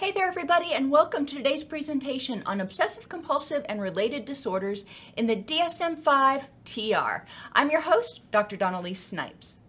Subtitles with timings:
[0.00, 5.26] Hey there, everybody, and welcome to today's presentation on obsessive compulsive and related disorders in
[5.26, 7.26] the DSM 5 TR.
[7.52, 8.56] I'm your host, Dr.
[8.56, 9.60] Dawn-Elise Snipes.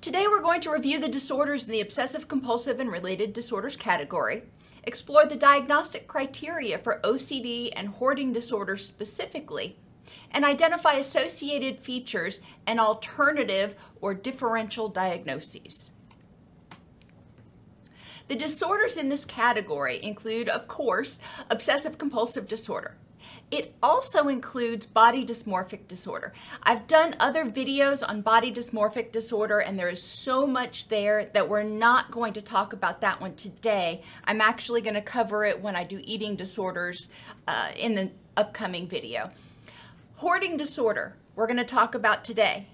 [0.00, 4.44] Today, we're going to review the disorders in the obsessive compulsive and related disorders category,
[4.84, 9.76] explore the diagnostic criteria for OCD and hoarding disorders specifically,
[10.30, 15.90] and identify associated features and alternative or differential diagnoses.
[18.28, 22.96] The disorders in this category include, of course, obsessive compulsive disorder.
[23.50, 26.32] It also includes body dysmorphic disorder.
[26.62, 31.50] I've done other videos on body dysmorphic disorder, and there is so much there that
[31.50, 34.00] we're not going to talk about that one today.
[34.24, 37.10] I'm actually going to cover it when I do eating disorders
[37.46, 39.30] uh, in the upcoming video.
[40.16, 42.68] Hoarding disorder, we're going to talk about today.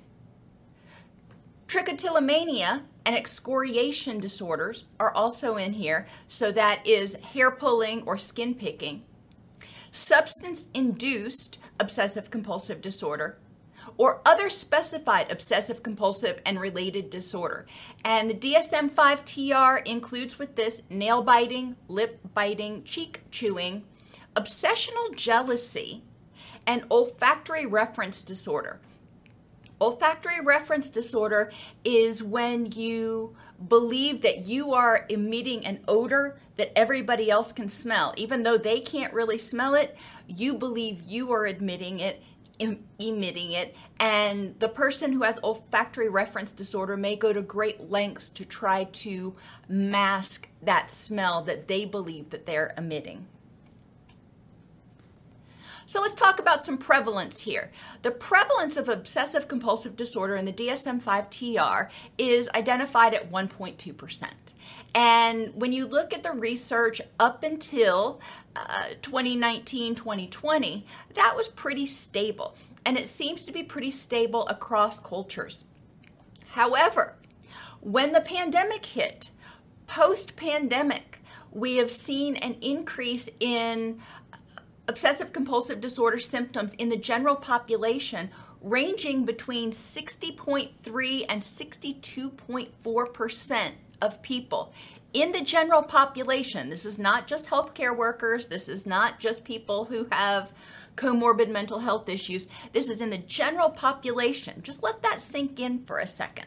[1.66, 6.06] Trichotillomania and excoriation disorders are also in here.
[6.28, 9.02] So that is hair pulling or skin picking.
[9.90, 13.38] Substance induced obsessive compulsive disorder
[13.96, 17.64] or other specified obsessive compulsive and related disorder.
[18.04, 23.84] And the DSM 5 TR includes with this nail biting, lip biting, cheek chewing,
[24.36, 26.02] obsessional jealousy,
[26.66, 28.80] and olfactory reference disorder.
[29.80, 31.52] Olfactory reference disorder
[31.84, 33.36] is when you
[33.68, 38.12] believe that you are emitting an odor that everybody else can smell.
[38.16, 42.22] Even though they can't really smell it, you believe you are admitting it,
[42.58, 43.74] em- emitting it.
[44.00, 48.84] And the person who has olfactory reference disorder may go to great lengths to try
[48.84, 49.36] to
[49.68, 53.26] mask that smell that they believe that they're emitting.
[55.88, 57.70] So let's talk about some prevalence here.
[58.02, 64.24] The prevalence of obsessive compulsive disorder in the DSM 5 TR is identified at 1.2%.
[64.94, 68.20] And when you look at the research up until
[68.54, 72.54] uh, 2019 2020, that was pretty stable.
[72.84, 75.64] And it seems to be pretty stable across cultures.
[76.48, 77.16] However,
[77.80, 79.30] when the pandemic hit,
[79.86, 84.00] post pandemic, we have seen an increase in
[84.88, 94.72] obsessive compulsive disorder symptoms in the general population ranging between 60.3 and 62.4% of people.
[95.12, 99.84] In the general population, this is not just healthcare workers, this is not just people
[99.84, 100.52] who have
[100.96, 102.48] comorbid mental health issues.
[102.72, 104.60] This is in the general population.
[104.62, 106.46] Just let that sink in for a second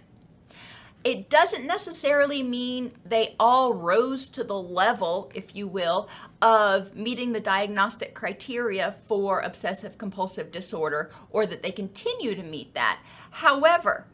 [1.03, 6.09] it doesn't necessarily mean they all rose to the level, if you will,
[6.41, 12.73] of meeting the diagnostic criteria for obsessive compulsive disorder or that they continue to meet
[12.73, 12.99] that.
[13.31, 14.07] However,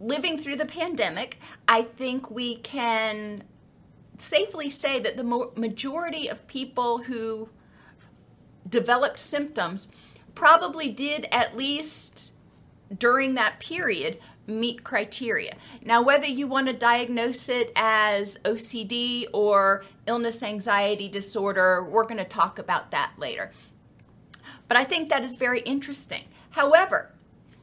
[0.00, 1.38] living through the pandemic,
[1.68, 3.44] I think we can
[4.18, 7.48] safely say that the majority of people who
[8.68, 9.88] developed symptoms
[10.34, 12.32] probably did at least
[12.98, 15.56] during that period meet criteria.
[15.82, 22.18] Now, whether you want to diagnose it as OCD or illness anxiety disorder, we're going
[22.18, 23.50] to talk about that later.
[24.68, 26.24] But I think that is very interesting.
[26.50, 27.10] However,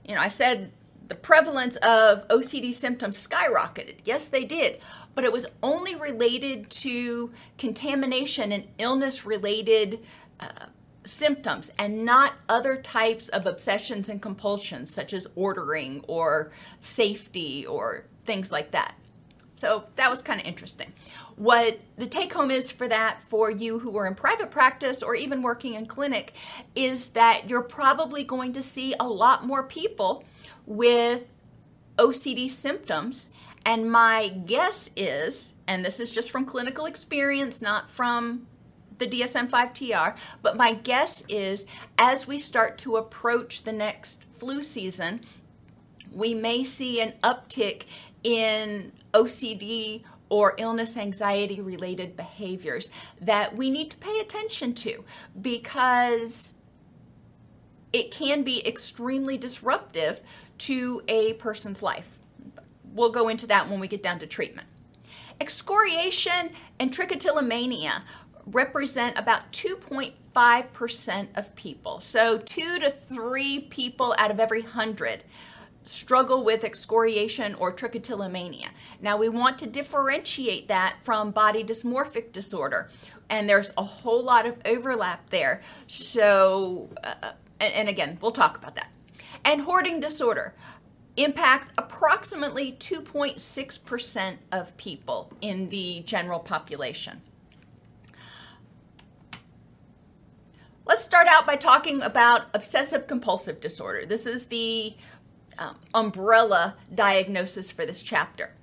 [0.08, 0.72] you know, I said
[1.08, 3.98] the prevalence of OCD symptoms skyrocketed.
[4.06, 4.80] Yes, they did.
[5.14, 10.00] But it was only related to contamination and illness related
[10.40, 10.68] uh,
[11.04, 18.06] symptoms and not other types of obsessions and compulsions such as ordering or safety or
[18.26, 18.96] things like that.
[19.56, 20.92] So that was kind of interesting.
[21.36, 25.14] What the take home is for that for you who are in private practice or
[25.14, 26.34] even working in clinic
[26.76, 30.24] is that you're probably going to see a lot more people
[30.66, 31.28] with
[31.98, 33.30] OCD symptoms.
[33.64, 38.48] And my guess is, and this is just from clinical experience, not from
[39.02, 41.66] the DSM 5 TR, but my guess is
[41.98, 45.22] as we start to approach the next flu season,
[46.12, 47.84] we may see an uptick
[48.24, 52.90] in OCD or illness anxiety related behaviors
[53.20, 55.04] that we need to pay attention to
[55.42, 56.56] because
[57.92, 60.22] it can be extremely disruptive
[60.58, 62.20] to a person's life.
[62.94, 64.68] we'll go into that when we get down to treatment.
[65.40, 68.04] Excoriation and trichotillomania
[68.46, 72.00] represent about 2.5% of people.
[72.00, 75.24] So, two to three people out of every hundred
[75.84, 78.68] struggle with excoriation or trichotillomania.
[79.02, 82.90] Now, we want to differentiate that from body dysmorphic disorder,
[83.30, 85.62] and there's a whole lot of overlap there.
[85.88, 88.92] So, uh, and, and again, we'll talk about that.
[89.44, 90.54] And hoarding disorder
[91.18, 97.22] impacts approximately 2.6% of people in the general population.
[101.12, 104.06] Start out by talking about obsessive compulsive disorder.
[104.06, 104.96] This is the
[105.58, 108.54] um, umbrella diagnosis for this chapter.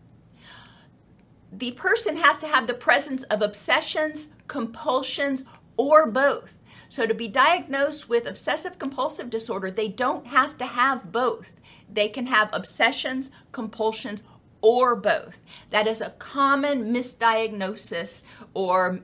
[1.52, 5.44] The person has to have the presence of obsessions, compulsions,
[5.76, 6.58] or both.
[6.88, 11.54] So, to be diagnosed with obsessive compulsive disorder, they don't have to have both.
[11.86, 14.22] They can have obsessions, compulsions,
[14.62, 15.42] or both.
[15.68, 18.24] That is a common misdiagnosis
[18.54, 19.00] or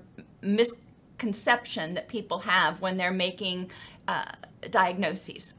[1.25, 3.71] misconception that people have when they're making
[4.06, 4.26] uh,
[4.71, 5.55] diagnoses.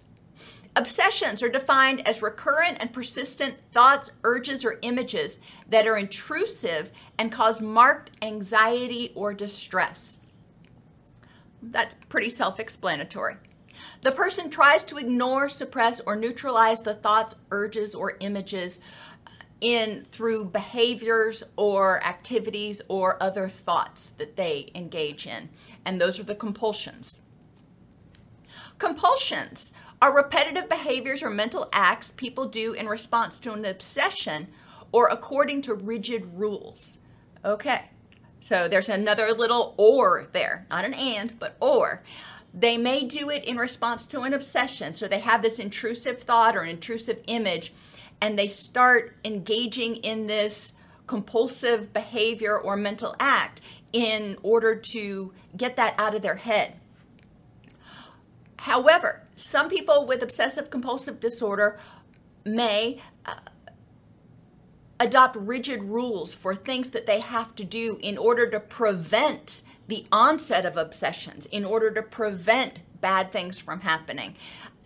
[0.76, 5.40] Obsessions are defined as recurrent and persistent thoughts, urges, or images
[5.70, 10.18] that are intrusive and cause marked anxiety or distress.
[11.62, 13.38] That's pretty self explanatory.
[14.02, 18.80] The person tries to ignore, suppress, or neutralize the thoughts, urges, or images
[19.66, 25.50] in through behaviors or activities or other thoughts that they engage in.
[25.84, 27.24] And those are the compulsions.
[28.78, 29.72] Compulsions
[30.04, 34.50] are repetitive behaviors or mental acts people do in response to an obsession
[34.92, 37.00] or according to rigid rules.
[37.44, 37.90] Okay,
[38.40, 42.04] so there's another little or there, not an and, but or.
[42.54, 44.94] They may do it in response to an obsession.
[44.94, 47.74] So they have this intrusive thought or an intrusive image,
[48.22, 50.74] and they start engaging in this
[51.08, 53.62] compulsive behavior or mental act
[53.94, 56.74] in order to get that out of their head.
[58.58, 61.80] However, some people with obsessive compulsive disorder
[62.44, 63.36] may uh,
[65.00, 70.06] adopt rigid rules for things that they have to do in order to prevent the
[70.12, 74.36] onset of obsessions, in order to prevent bad things from happening.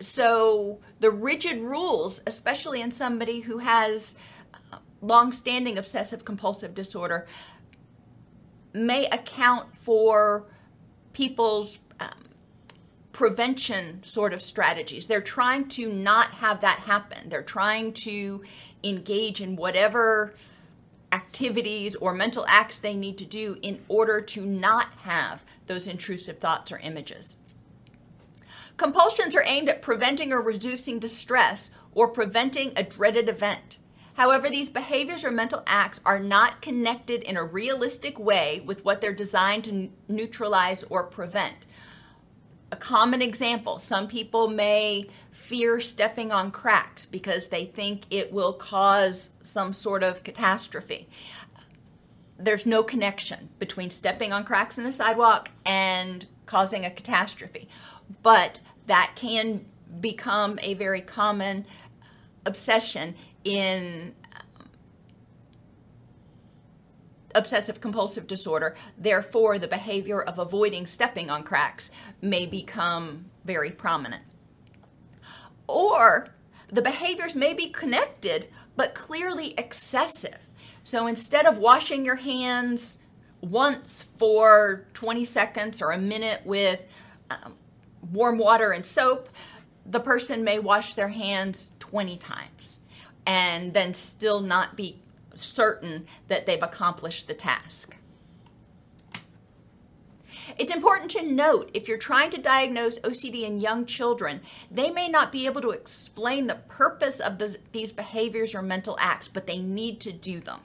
[0.00, 4.16] So, the rigid rules, especially in somebody who has
[4.72, 7.26] uh, long-standing obsessive compulsive disorder,
[8.72, 10.46] may account for
[11.12, 11.78] people's
[13.20, 15.06] prevention sort of strategies.
[15.06, 17.28] They're trying to not have that happen.
[17.28, 18.42] They're trying to
[18.82, 20.34] engage in whatever
[21.12, 26.38] activities or mental acts they need to do in order to not have those intrusive
[26.38, 27.36] thoughts or images.
[28.80, 33.76] Compulsions are aimed at preventing or reducing distress or preventing a dreaded event.
[34.14, 39.02] However, these behaviors or mental acts are not connected in a realistic way with what
[39.02, 41.66] they're designed to neutralize or prevent
[42.72, 48.54] a common example some people may fear stepping on cracks because they think it will
[48.54, 51.08] cause some sort of catastrophe.
[52.38, 57.68] There's no connection between stepping on cracks in the sidewalk and causing a catastrophe,
[58.22, 58.60] but
[58.90, 59.64] that can
[60.00, 61.64] become a very common
[62.44, 63.14] obsession
[63.44, 64.12] in
[67.32, 68.74] obsessive compulsive disorder.
[68.98, 74.24] Therefore, the behavior of avoiding stepping on cracks may become very prominent.
[75.68, 76.30] Or
[76.66, 80.38] the behaviors may be connected but clearly excessive.
[80.82, 82.98] So instead of washing your hands
[83.40, 86.82] once for 20 seconds or a minute with
[87.30, 87.54] um,
[88.12, 89.28] warm water and soap,
[89.86, 92.80] the person may wash their hands 20 times
[93.26, 95.00] and then still not be
[95.34, 97.96] certain that they've accomplished the task.
[100.58, 104.40] It's important to note if you're trying to diagnose OCD in young children,
[104.70, 107.40] they may not be able to explain the purpose of
[107.72, 110.60] these behaviors or mental acts, but they need to do them.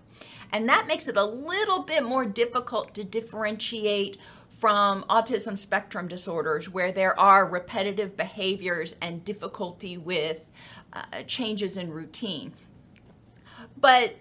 [0.51, 4.17] And that makes it a little bit more difficult to differentiate
[4.65, 10.39] from autism spectrum disorders where there are repetitive behaviors and difficulty with
[10.91, 12.51] uh, changes in routine.
[13.77, 14.15] But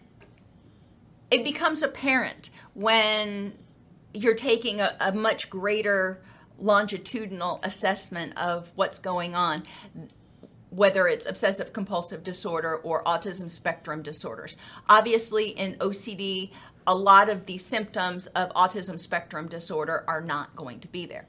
[1.31, 3.55] it becomes apparent when
[4.13, 6.21] you're taking a, a much greater
[6.59, 9.63] longitudinal assessment of what's going on
[10.75, 14.57] whether it's obsessive compulsive disorder or autism spectrum disorders.
[14.89, 16.51] Obviously, in OCD,
[16.87, 21.27] a lot of the symptoms of autism spectrum disorder are not going to be there.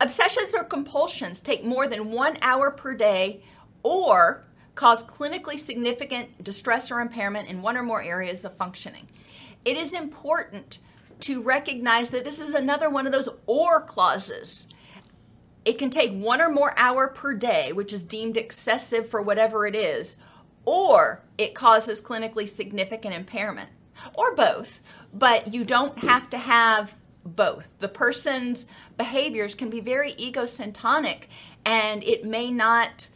[0.00, 3.42] Obsessions or compulsions take more than one hour per day
[3.82, 9.08] or cause clinically significant distress or impairment in one or more areas of functioning.
[9.64, 10.78] It is important
[11.20, 14.68] to recognize that this is another one of those or clauses.
[15.64, 19.66] It can take one or more hour per day, which is deemed excessive for whatever
[19.66, 20.16] it is,
[20.64, 23.70] or it causes clinically significant impairment,
[24.14, 24.80] or both.
[25.12, 27.78] But you don't have to have both.
[27.78, 31.28] The person's behaviors can be very egocentric
[31.64, 33.08] and it may not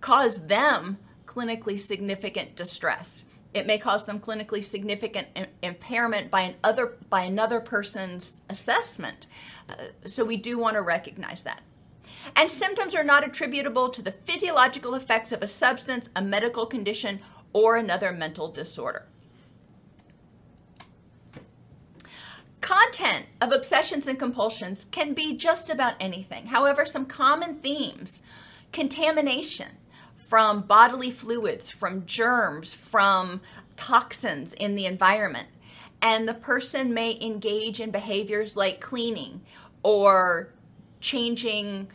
[0.00, 3.26] cause them clinically significant distress.
[3.52, 5.28] It may cause them clinically significant
[5.62, 9.26] impairment by, an other, by another person's assessment.
[9.68, 9.74] Uh,
[10.06, 11.60] so we do want to recognize that.
[12.36, 17.20] And symptoms are not attributable to the physiological effects of a substance, a medical condition,
[17.52, 19.06] or another mental disorder.
[22.60, 26.46] Content of obsessions and compulsions can be just about anything.
[26.46, 28.22] However, some common themes
[28.72, 29.68] contamination
[30.16, 33.40] from bodily fluids, from germs, from
[33.76, 35.48] toxins in the environment.
[36.02, 39.40] And the person may engage in behaviors like cleaning
[39.82, 40.52] or
[41.00, 41.88] changing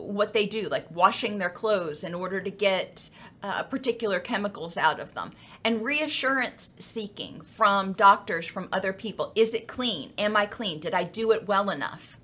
[0.00, 3.10] what they do, like washing their clothes in order to get
[3.42, 5.32] uh, particular chemicals out of them.
[5.64, 9.32] And reassurance seeking from doctors, from other people.
[9.34, 10.12] Is it clean?
[10.18, 10.80] Am I clean?
[10.80, 12.18] Did I do it well enough?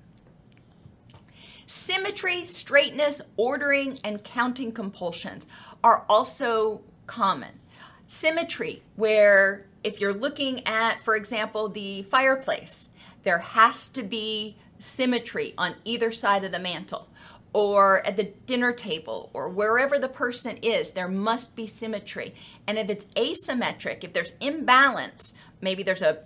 [1.66, 5.46] Symmetry, straightness, ordering, and counting compulsions
[5.82, 7.60] are also common.
[8.06, 12.90] Symmetry, where if you're looking at, for example, the fireplace,
[13.24, 17.08] there has to be symmetry on either side of the mantel
[17.56, 22.34] or at the dinner table or wherever the person is, there must be symmetry.
[22.66, 25.32] And if it's asymmetric, if there's imbalance,
[25.62, 26.18] maybe there's a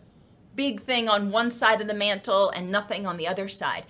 [0.56, 3.84] big thing on one side of the mantel and nothing on the other side,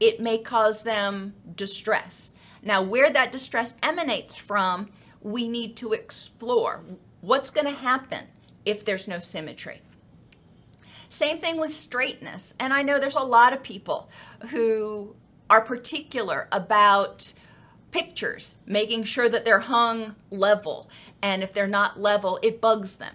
[0.00, 2.32] it may cause them distress.
[2.62, 4.88] Now, where that distress emanates from,
[5.20, 6.80] we need to explore.
[7.20, 8.24] What's going to happen
[8.64, 9.82] if there's no symmetry?
[11.10, 12.54] Same thing with straightness.
[12.58, 14.08] And I know there's a lot of people
[14.48, 15.14] who
[15.48, 17.32] are particular about
[17.90, 20.90] pictures, making sure that they're hung level.
[21.22, 23.14] And if they're not level, it bugs them.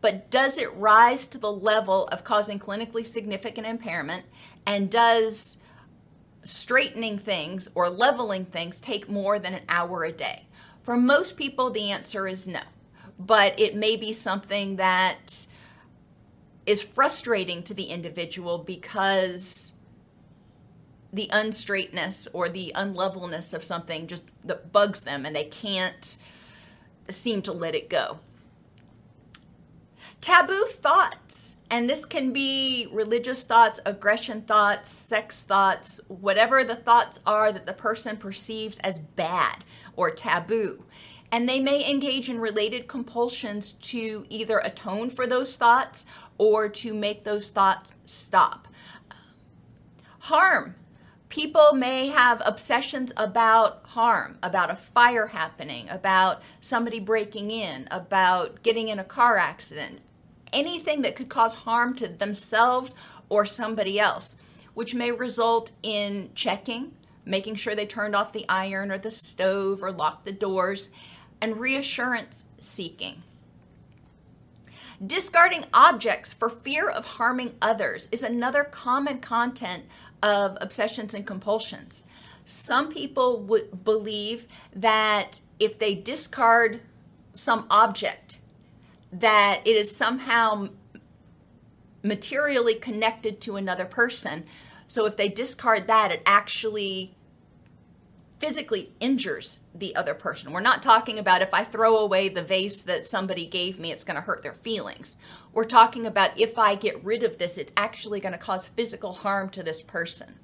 [0.00, 4.24] But does it rise to the level of causing clinically significant impairment?
[4.66, 5.58] And does
[6.42, 10.46] straightening things or leveling things take more than an hour a day?
[10.82, 12.62] For most people, the answer is no.
[13.18, 15.46] But it may be something that
[16.64, 19.72] is frustrating to the individual because
[21.12, 26.16] the unstraightness or the unlevelness of something just that bugs them and they can't
[27.08, 28.20] seem to let it go.
[30.20, 37.20] Taboo thoughts, and this can be religious thoughts, aggression thoughts, sex thoughts, whatever the thoughts
[37.26, 39.64] are that the person perceives as bad
[39.96, 40.84] or taboo.
[41.32, 46.04] And they may engage in related compulsions to either atone for those thoughts
[46.38, 48.68] or to make those thoughts stop.
[50.18, 50.74] Harm
[51.30, 58.62] people may have obsessions about harm, about a fire happening, about somebody breaking in, about
[58.62, 60.00] getting in a car accident,
[60.52, 62.96] anything that could cause harm to themselves
[63.28, 64.36] or somebody else,
[64.74, 66.92] which may result in checking,
[67.24, 70.90] making sure they turned off the iron or the stove or locked the doors,
[71.40, 73.22] and reassurance seeking.
[75.04, 79.84] Discarding objects for fear of harming others is another common content
[80.22, 82.04] of obsessions and compulsions.
[82.44, 86.80] Some people would believe that if they discard
[87.34, 88.38] some object,
[89.12, 90.68] that it is somehow
[92.02, 94.44] materially connected to another person.
[94.88, 97.14] So if they discard that, it actually
[98.38, 100.52] physically injures the other person.
[100.52, 104.02] We're not talking about if I throw away the vase that somebody gave me, it's
[104.02, 105.16] going to hurt their feelings.
[105.52, 109.12] We're talking about if I get rid of this, it's actually going to cause physical
[109.12, 110.36] harm to this person.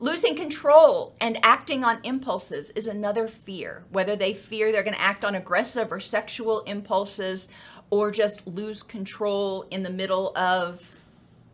[0.00, 5.00] Losing control and acting on impulses is another fear, whether they fear they're going to
[5.00, 7.48] act on aggressive or sexual impulses
[7.90, 11.04] or just lose control in the middle of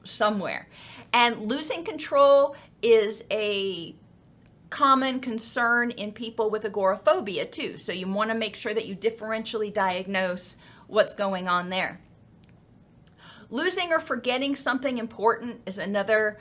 [0.02, 0.68] somewhere.
[1.12, 3.94] And losing control is a
[4.68, 7.78] common concern in people with agoraphobia too.
[7.78, 12.00] So you want to make sure that you differentially diagnose what's going on there.
[13.50, 16.38] Losing or forgetting something important is another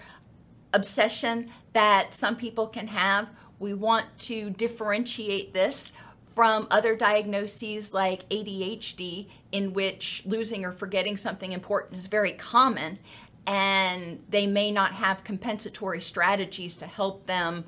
[0.74, 3.30] obsession that some people can have.
[3.60, 5.92] We want to differentiate this
[6.34, 12.98] from other diagnoses like ADHD, in which losing or forgetting something important is very common,
[13.46, 17.66] and they may not have compensatory strategies to help them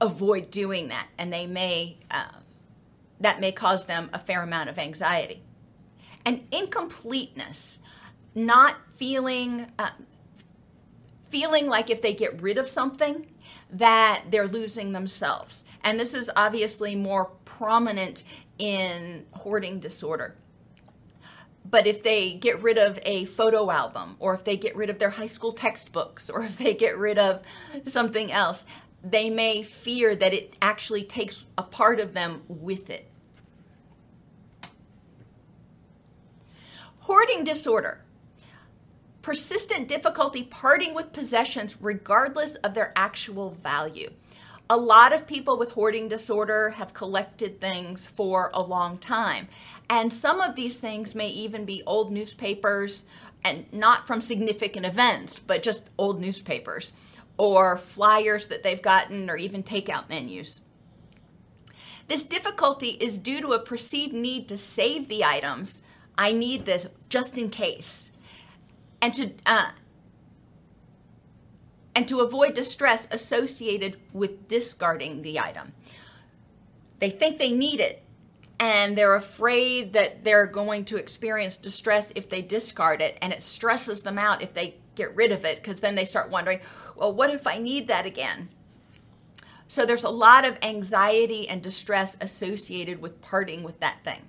[0.00, 2.28] avoid doing that, and they may uh,
[3.20, 5.42] that may cause them a fair amount of anxiety.
[6.26, 7.80] And incompleteness,
[8.34, 9.90] not feeling uh,
[11.30, 13.26] feeling like if they get rid of something
[13.70, 15.64] that they're losing themselves.
[15.82, 18.24] And this is obviously more prominent
[18.58, 20.34] in hoarding disorder.
[21.68, 24.98] But if they get rid of a photo album, or if they get rid of
[24.98, 27.42] their high school textbooks, or if they get rid of
[27.86, 28.66] something else,
[29.02, 33.08] they may fear that it actually takes a part of them with it.
[37.06, 38.00] Hoarding disorder.
[39.22, 44.10] Persistent difficulty parting with possessions regardless of their actual value.
[44.68, 49.46] A lot of people with hoarding disorder have collected things for a long time.
[49.88, 53.06] And some of these things may even be old newspapers
[53.44, 56.92] and not from significant events, but just old newspapers
[57.38, 60.62] or flyers that they've gotten or even takeout menus.
[62.08, 65.82] This difficulty is due to a perceived need to save the items.
[66.18, 68.12] I need this just in case.
[69.02, 69.70] And to uh,
[71.94, 75.72] and to avoid distress associated with discarding the item.
[76.98, 78.02] They think they need it
[78.58, 83.42] and they're afraid that they're going to experience distress if they discard it and it
[83.42, 86.60] stresses them out if they get rid of it because then they start wondering,
[86.96, 88.48] well, what if I need that again?
[89.68, 94.22] So there's a lot of anxiety and distress associated with parting with that thing.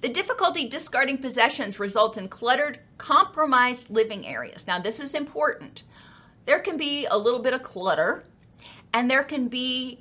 [0.00, 4.66] The difficulty discarding possessions results in cluttered, compromised living areas.
[4.66, 5.82] Now, this is important.
[6.46, 8.22] There can be a little bit of clutter,
[8.94, 9.98] and there can be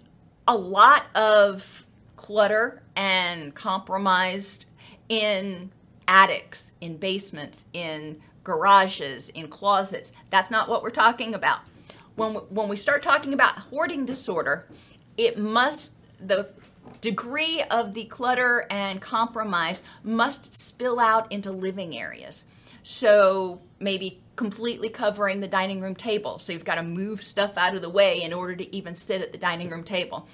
[0.48, 1.86] a lot of
[2.16, 4.68] clutter and compromised
[5.10, 5.72] in
[6.08, 10.12] attics, in basements, in garages, in closets.
[10.30, 11.60] That's not what we're talking about.
[12.16, 14.68] When we, when we start talking about hoarding disorder,
[15.18, 16.50] it must the
[17.02, 22.46] degree of the clutter and compromise must spill out into living areas.
[22.84, 26.40] So maybe completely covering the dining room table.
[26.40, 29.22] So you've got to move stuff out of the way in order to even sit
[29.22, 30.28] at the dining room table.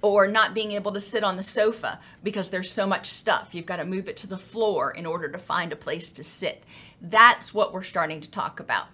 [0.00, 3.50] Or not being able to sit on the sofa because there's so much stuff.
[3.52, 6.24] You've got to move it to the floor in order to find a place to
[6.24, 6.64] sit.
[7.00, 8.86] That's what we're starting to talk about.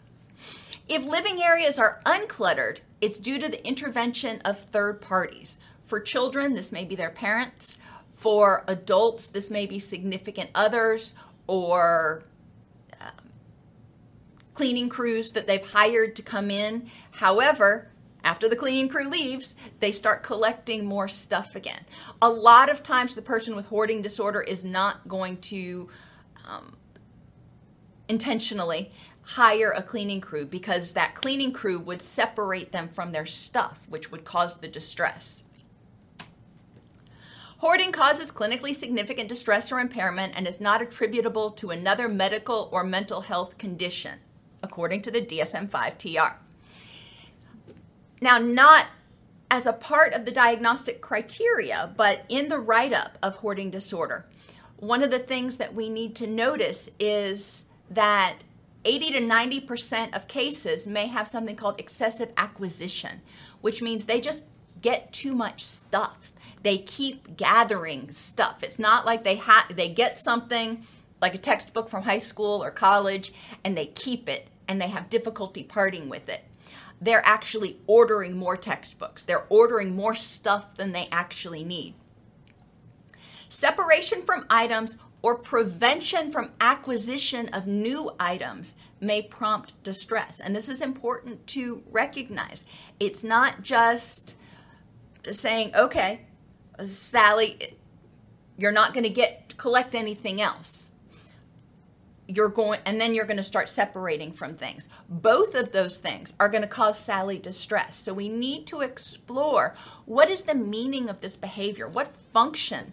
[0.88, 5.60] If living areas are uncluttered, it's due to the intervention of third parties.
[5.88, 7.78] For children, this may be their parents.
[8.14, 11.14] For adults, this may be significant others
[11.46, 12.24] or
[13.00, 13.32] um,
[14.52, 16.90] cleaning crews that they've hired to come in.
[17.12, 17.90] However,
[18.22, 21.86] after the cleaning crew leaves, they start collecting more stuff again.
[22.20, 25.88] A lot of times, the person with hoarding disorder is not going to
[26.46, 26.76] um,
[28.10, 33.86] intentionally hire a cleaning crew because that cleaning crew would separate them from their stuff,
[33.88, 35.44] which would cause the distress.
[37.58, 42.84] Hoarding causes clinically significant distress or impairment and is not attributable to another medical or
[42.84, 44.20] mental health condition,
[44.62, 46.38] according to the DSM 5 TR.
[48.20, 48.86] Now, not
[49.50, 54.24] as a part of the diagnostic criteria, but in the write up of hoarding disorder,
[54.76, 58.36] one of the things that we need to notice is that
[58.84, 63.20] 80 to 90% of cases may have something called excessive acquisition,
[63.62, 64.44] which means they just
[64.80, 68.62] get too much stuff they keep gathering stuff.
[68.62, 70.84] It's not like they ha- they get something
[71.20, 73.32] like a textbook from high school or college
[73.64, 76.44] and they keep it and they have difficulty parting with it.
[77.00, 79.24] They're actually ordering more textbooks.
[79.24, 81.94] They're ordering more stuff than they actually need.
[83.48, 90.40] Separation from items or prevention from acquisition of new items may prompt distress.
[90.40, 92.64] And this is important to recognize.
[93.00, 94.36] It's not just
[95.30, 96.26] saying, okay,
[96.84, 97.76] Sally,
[98.56, 100.92] you're not going to get collect anything else.
[102.30, 104.86] You're going, and then you're going to start separating from things.
[105.08, 107.96] Both of those things are going to cause Sally distress.
[107.96, 111.88] So we need to explore what is the meaning of this behavior?
[111.88, 112.92] What function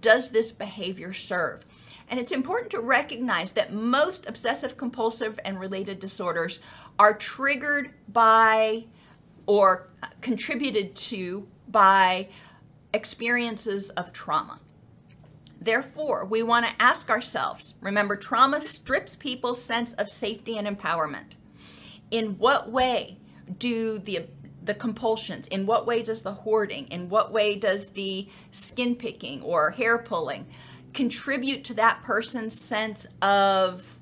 [0.00, 1.64] does this behavior serve?
[2.08, 6.60] And it's important to recognize that most obsessive compulsive and related disorders
[6.98, 8.84] are triggered by
[9.46, 9.88] or
[10.20, 12.28] contributed to by
[12.94, 14.60] experiences of trauma.
[15.60, 21.36] Therefore, we want to ask ourselves remember, trauma strips people's sense of safety and empowerment.
[22.10, 23.18] In what way
[23.58, 24.26] do the
[24.62, 29.42] the compulsions, in what way does the hoarding, in what way does the skin picking
[29.42, 30.46] or hair pulling
[30.94, 33.98] contribute to that person's sense of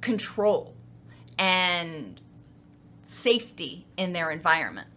[0.00, 0.74] control
[1.38, 2.20] and
[3.04, 4.88] safety in their environment?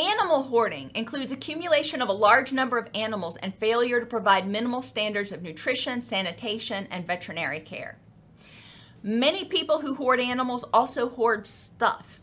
[0.00, 4.80] Animal hoarding includes accumulation of a large number of animals and failure to provide minimal
[4.80, 7.98] standards of nutrition, sanitation, and veterinary care.
[9.02, 12.22] Many people who hoard animals also hoard stuff.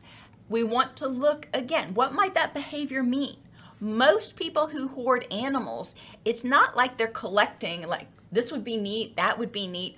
[0.49, 3.37] We want to look again, what might that behavior mean?
[3.79, 5.93] Most people who hoard animals,
[6.25, 9.97] it's not like they're collecting, like this would be neat, that would be neat.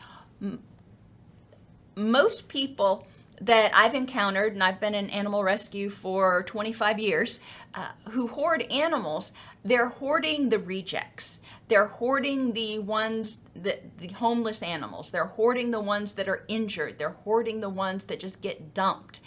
[1.96, 3.08] Most people
[3.42, 7.39] that I've encountered, and I've been in animal rescue for 25 years,
[7.75, 9.32] uh, who hoard animals,
[9.63, 11.41] they're hoarding the rejects.
[11.67, 15.12] They're hoarding the ones that the homeless animals.
[15.12, 16.97] They're hoarding the ones that are injured.
[16.97, 19.19] They're hoarding the ones that just get dumped.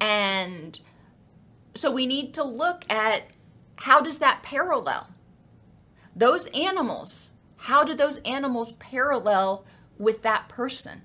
[0.00, 0.78] And
[1.74, 3.22] so we need to look at
[3.76, 5.08] how does that parallel?
[6.14, 9.64] Those animals, how do those animals parallel
[9.98, 11.02] with that person?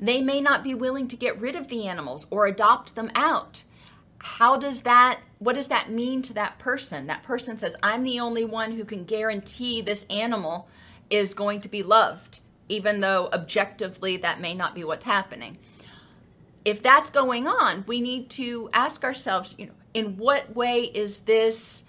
[0.00, 3.64] They may not be willing to get rid of the animals or adopt them out.
[4.22, 7.06] How does that, what does that mean to that person?
[7.06, 10.68] That person says, I'm the only one who can guarantee this animal
[11.10, 15.58] is going to be loved, even though objectively that may not be what's happening.
[16.64, 21.20] If that's going on, we need to ask ourselves, you know, in what way is
[21.20, 21.84] this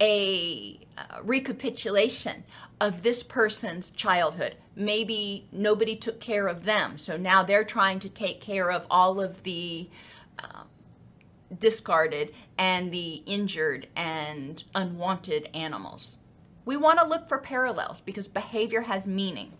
[0.00, 2.44] a uh, recapitulation
[2.80, 4.56] of this person's childhood?
[4.76, 6.98] maybe nobody took care of them.
[6.98, 9.88] So now they're trying to take care of all of the
[10.38, 10.66] um,
[11.58, 16.18] discarded and the injured and unwanted animals.
[16.64, 19.52] We want to look for parallels because behavior has meaning.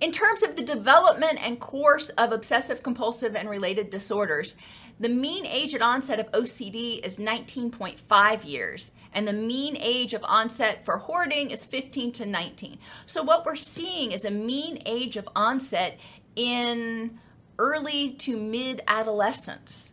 [0.00, 4.56] In terms of the development and course of obsessive compulsive and related disorders,
[4.98, 10.24] the mean age at onset of OCD is 19.5 years, and the mean age of
[10.24, 12.78] onset for hoarding is 15 to 19.
[13.06, 15.98] So, what we're seeing is a mean age of onset
[16.36, 17.18] in
[17.58, 19.92] early to mid adolescence.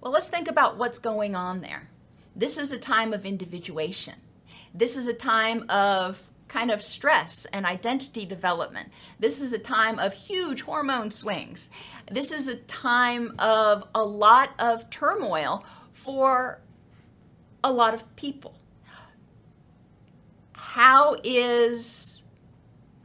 [0.00, 1.88] Well, let's think about what's going on there.
[2.34, 4.14] This is a time of individuation.
[4.72, 8.90] This is a time of kind of stress and identity development.
[9.18, 11.70] This is a time of huge hormone swings.
[12.10, 16.60] This is a time of a lot of turmoil for
[17.62, 18.54] a lot of people.
[20.52, 22.19] How is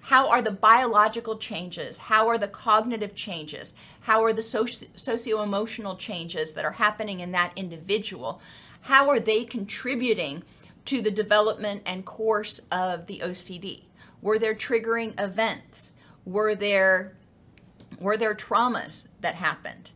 [0.05, 1.97] how are the biological changes?
[1.97, 3.73] How are the cognitive changes?
[4.01, 8.39] How are the socio emotional changes that are happening in that individual?
[8.81, 10.43] How are they contributing
[10.85, 13.85] to the development and course of the OCD?
[14.21, 15.95] Were there triggering events?
[16.23, 17.17] Were there
[17.99, 19.91] were there traumas that happened?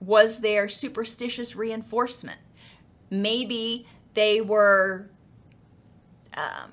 [0.00, 2.40] Was there superstitious reinforcement?
[3.10, 5.08] Maybe they were
[6.34, 6.72] um,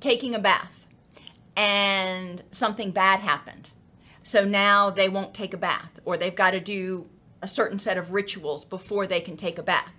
[0.00, 0.86] taking a bath
[1.56, 3.70] and something bad happened.
[4.22, 7.08] So now they won't take a bath, or they've got to do
[7.42, 9.92] a certain set of rituals before they can take a bath.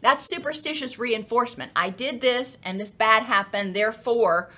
[0.00, 1.72] That's superstitious reinforcement.
[1.76, 4.50] I did this and this bad happened, therefore,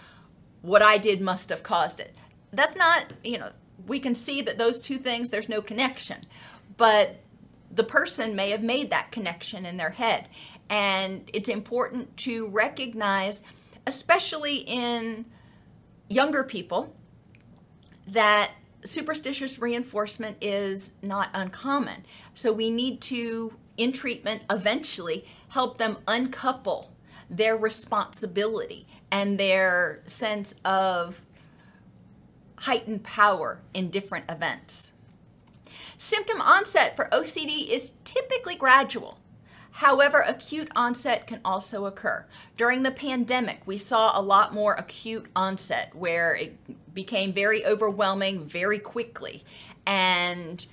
[0.63, 2.15] what I did must have caused it.
[2.53, 3.51] That's not, you know,
[3.87, 6.25] we can see that those two things, there's no connection.
[6.77, 7.21] But
[7.71, 10.29] the person may have made that connection in their head.
[10.71, 13.43] And it's important to recognize,
[13.89, 15.25] especially in
[16.11, 16.95] younger people,
[18.07, 18.53] that
[18.85, 22.05] superstitious reinforcement is not uncommon.
[22.35, 26.93] So we need to in treatment eventually help them uncouple
[27.31, 31.23] their responsibility and their sense of
[32.57, 34.93] heightened power in different events.
[35.97, 39.19] Symptom onset for OCD is typically gradual.
[39.79, 42.27] However, acute onset can also occur.
[42.57, 48.45] During the pandemic, we saw a lot more acute onset where it became very overwhelming
[48.45, 49.45] very quickly.
[49.87, 50.67] And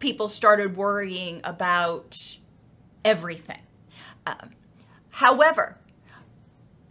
[0.00, 2.38] people started worrying about
[3.04, 3.62] everything.
[4.26, 4.50] Um,
[5.10, 5.78] however,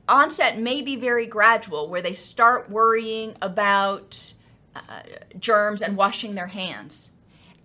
[0.08, 4.34] onset may be very gradual, where they start worrying about
[4.78, 4.80] uh,
[5.38, 7.10] germs and washing their hands,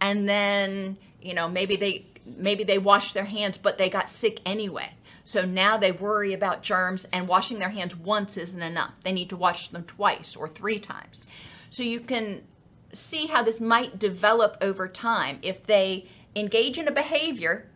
[0.01, 2.05] and then you know maybe they
[2.37, 4.91] maybe they washed their hands, but they got sick anyway.
[5.25, 8.95] So now they worry about germs, and washing their hands once isn't enough.
[9.05, 11.27] They need to wash them twice or three times.
[11.71, 12.45] So you can
[12.93, 15.39] see how this might develop over time.
[15.43, 17.69] If they engage in a behavior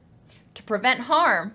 [0.54, 1.54] to prevent harm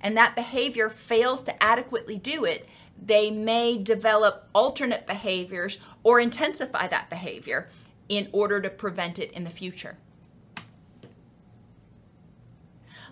[0.00, 2.66] and that behavior fails to adequately do it,
[3.00, 7.68] they may develop alternate behaviors or intensify that behavior
[8.08, 9.96] in order to prevent it in the future.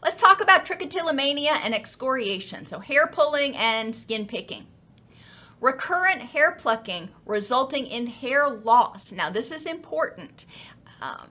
[0.03, 4.67] Let's talk about trichotillomania and excoriation, so hair pulling and skin picking
[5.61, 9.13] recurrent hair plucking resulting in hair loss.
[9.13, 10.47] Now, this is important.
[11.01, 11.31] Um,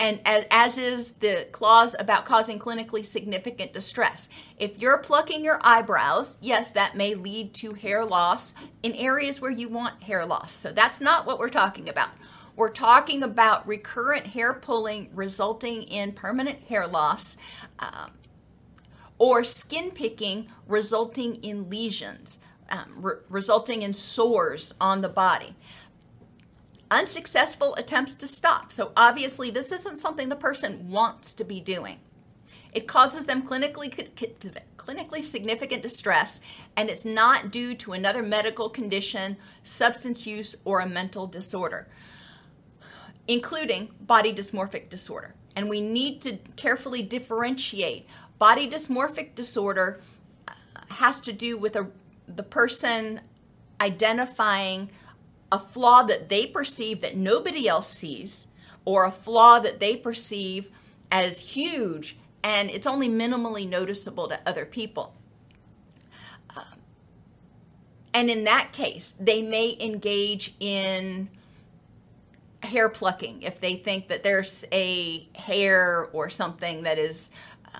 [0.00, 4.28] and as, as is the clause about causing clinically significant distress.
[4.56, 9.50] If you're plucking your eyebrows, yes, that may lead to hair loss in areas where
[9.50, 10.52] you want hair loss.
[10.52, 12.10] So that's not what we're talking about.
[12.58, 17.36] We're talking about recurrent hair pulling resulting in permanent hair loss.
[17.78, 18.10] Um,
[19.16, 25.54] or skin picking resulting in lesions, um, re- resulting in sores on the body
[26.90, 28.72] unsuccessful attempts to stop.
[28.72, 31.98] So obviously, this isn't something the person wants to be doing.
[32.72, 34.10] It causes them clinically
[34.78, 36.40] clinically significant distress,
[36.76, 41.88] and it's not due to another medical condition, substance use, or a mental disorder,
[43.28, 45.34] including body dysmorphic disorder.
[45.54, 48.06] And we need to carefully differentiate.
[48.38, 50.00] Body dysmorphic disorder
[50.46, 50.52] uh,
[50.90, 51.88] has to do with a,
[52.26, 53.20] the person
[53.80, 54.90] identifying
[55.52, 58.48] a flaw that they perceive that nobody else sees,
[58.84, 60.70] or a flaw that they perceive
[61.10, 65.14] as huge and it's only minimally noticeable to other people.
[66.56, 66.64] Um,
[68.14, 71.28] and in that case, they may engage in
[72.62, 77.30] hair plucking if they think that there's a hair or something that is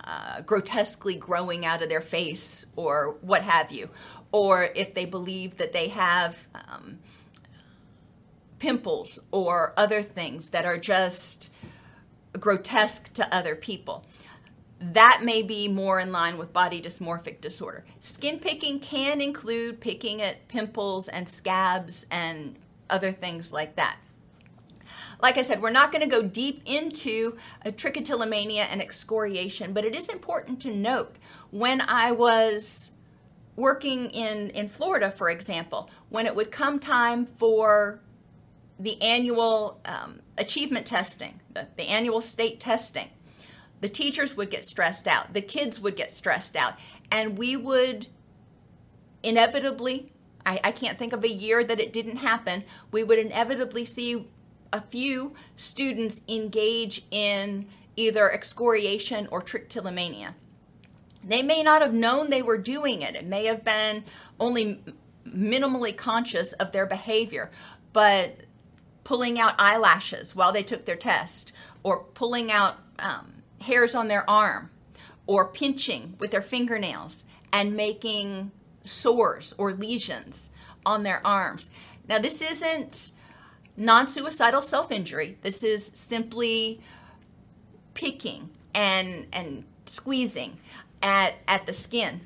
[0.04, 3.88] uh, grotesquely growing out of their face or what have you,
[4.32, 6.36] or if they believe that they have.
[6.54, 6.98] Um,
[8.58, 11.50] pimples or other things that are just
[12.38, 14.04] grotesque to other people.
[14.80, 17.84] That may be more in line with body dysmorphic disorder.
[18.00, 22.56] Skin picking can include picking at pimples and scabs and
[22.88, 23.96] other things like that.
[25.20, 29.96] Like I said, we're not going to go deep into trichotillomania and excoriation, but it
[29.96, 31.16] is important to note
[31.50, 32.92] when I was
[33.56, 38.00] working in, in Florida, for example, when it would come time for
[38.78, 43.08] the annual um, achievement testing, the, the annual state testing,
[43.80, 46.74] the teachers would get stressed out, the kids would get stressed out,
[47.10, 48.06] and we would
[49.24, 50.12] inevitably,
[50.46, 54.28] I can't think of a year that it didn't happen, we would inevitably see
[54.72, 60.34] a few students engage in either excoriation or trichotillomania.
[61.24, 63.16] They may not have known they were doing it.
[63.16, 64.04] It may have been
[64.38, 64.80] only
[65.26, 67.50] minimally conscious of their behavior,
[67.92, 68.36] but
[69.04, 71.52] pulling out eyelashes while they took their test,
[71.82, 74.70] or pulling out um, hairs on their arm,
[75.26, 78.50] or pinching with their fingernails and making
[78.84, 80.50] sores or lesions
[80.86, 81.70] on their arms.
[82.08, 83.12] Now, this isn't
[83.78, 86.80] non suicidal self injury, this is simply
[87.94, 90.58] picking and, and squeezing
[91.02, 92.20] at, at the skin.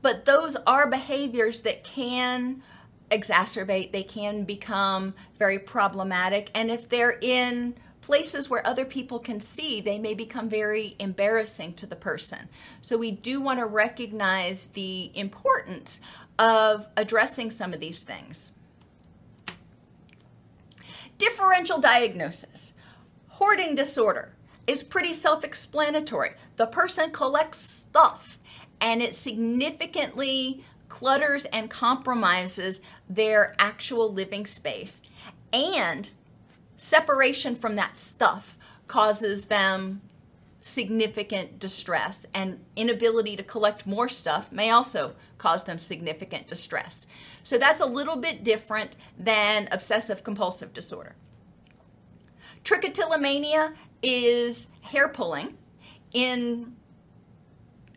[0.00, 2.62] But those are behaviors that can
[3.10, 6.50] exacerbate, they can become very problematic.
[6.54, 11.74] And if they're in places where other people can see, they may become very embarrassing
[11.74, 12.48] to the person.
[12.80, 16.00] So we do want to recognize the importance
[16.38, 18.50] of addressing some of these things.
[21.22, 22.74] Differential diagnosis.
[23.28, 24.34] Hoarding disorder
[24.66, 26.32] is pretty self explanatory.
[26.56, 28.40] The person collects stuff
[28.80, 35.00] and it significantly clutters and compromises their actual living space.
[35.52, 36.10] And
[36.76, 38.58] separation from that stuff
[38.88, 40.00] causes them
[40.62, 47.06] significant distress, and inability to collect more stuff may also cause them significant distress.
[47.42, 51.16] So that's a little bit different than obsessive compulsive disorder.
[52.64, 55.58] Trichotillomania is hair pulling
[56.12, 56.74] in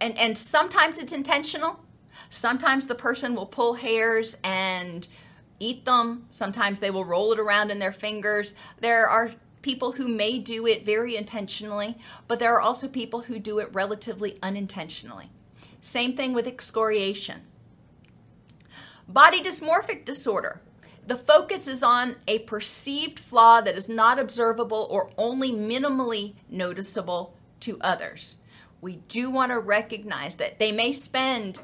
[0.01, 1.79] and, and sometimes it's intentional
[2.29, 5.07] Sometimes the person will pull hairs and
[5.59, 6.27] eat them.
[6.31, 8.55] Sometimes they will roll it around in their fingers.
[8.81, 9.31] There are
[9.65, 11.97] people who may do it very intentionally,
[12.27, 15.31] but there are also people who do it relatively unintentionally.
[15.81, 17.41] Same thing with excoriation.
[19.07, 20.61] Body dysmorphic disorder.
[21.07, 27.35] The focus is on a perceived flaw that is not observable or only minimally noticeable
[27.61, 28.35] to others.
[28.81, 31.59] We do want to recognize that they may spend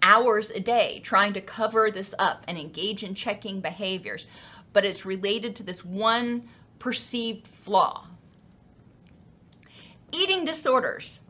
[0.00, 4.26] hours a day trying to cover this up and engage in checking behaviors,
[4.72, 6.48] but it's related to this one
[6.84, 8.08] perceived flaw.
[10.12, 11.20] Eating disorders.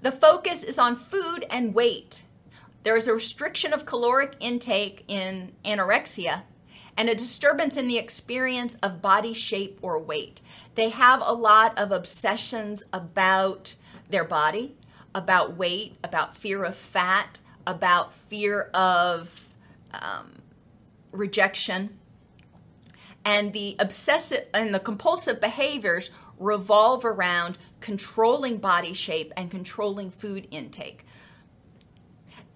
[0.00, 2.22] The focus is on food and weight.
[2.84, 6.44] There is a restriction of caloric intake in anorexia
[6.96, 10.40] and a disturbance in the experience of body shape or weight.
[10.74, 13.74] They have a lot of obsessions about
[14.08, 14.74] their body,
[15.14, 19.48] about weight, about fear of fat, about fear of
[19.92, 20.32] um,
[21.12, 21.98] rejection
[23.28, 30.48] and the obsessive and the compulsive behaviors revolve around controlling body shape and controlling food
[30.50, 31.04] intake.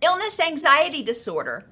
[0.00, 1.66] Illness anxiety disorder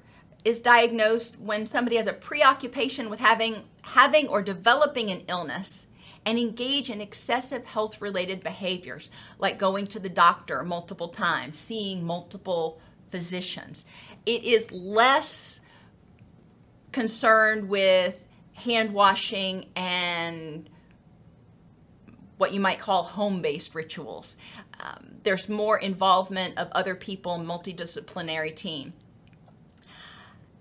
[0.45, 5.87] is diagnosed when somebody has a preoccupation with having having or developing an illness
[6.23, 9.09] and engage in excessive health related behaviors
[9.39, 13.83] like going to the doctor multiple times, seeing multiple physicians.
[14.27, 15.61] It is less
[16.91, 18.15] concerned with
[18.53, 20.69] hand washing and
[22.37, 24.35] what you might call home based rituals.
[24.79, 28.93] Um, there's more involvement of other people, multidisciplinary team.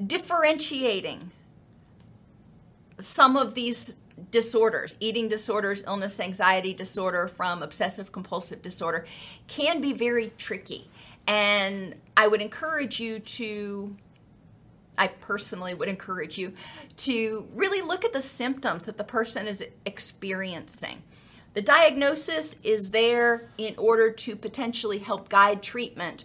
[0.07, 1.31] Differentiating
[2.99, 3.95] some of these
[4.31, 9.07] disorders, eating disorders, illness, anxiety disorder from obsessive compulsive disorder,
[9.47, 10.91] can be very tricky.
[11.27, 13.97] And I would encourage you to,
[15.01, 16.53] I personally would encourage you
[16.99, 21.03] to really look at the symptoms that the person is experiencing.
[21.55, 26.25] The diagnosis is there in order to potentially help guide treatment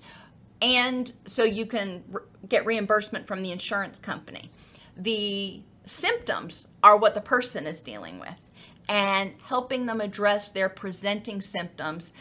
[0.61, 4.51] and so you can re- get reimbursement from the insurance company.
[4.97, 8.35] The symptoms are what the person is dealing with
[8.89, 12.11] and helping them address their presenting symptoms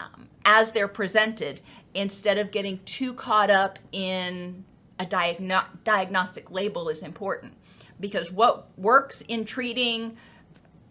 [0.00, 1.60] um, as they're presented
[1.94, 4.64] instead of getting too caught up in
[5.00, 7.54] a diagno- diagnostic label is important
[7.98, 10.16] because what works in treating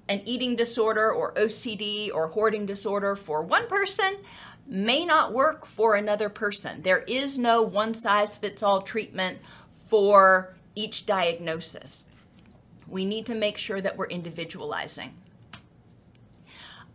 [0.10, 4.18] an eating disorder or OCD or hoarding disorder for one person
[4.66, 6.82] may not work for another person.
[6.82, 9.38] There is no one size fits all treatment
[9.86, 12.04] for each diagnosis.
[12.88, 15.14] We need to make sure that we're individualizing.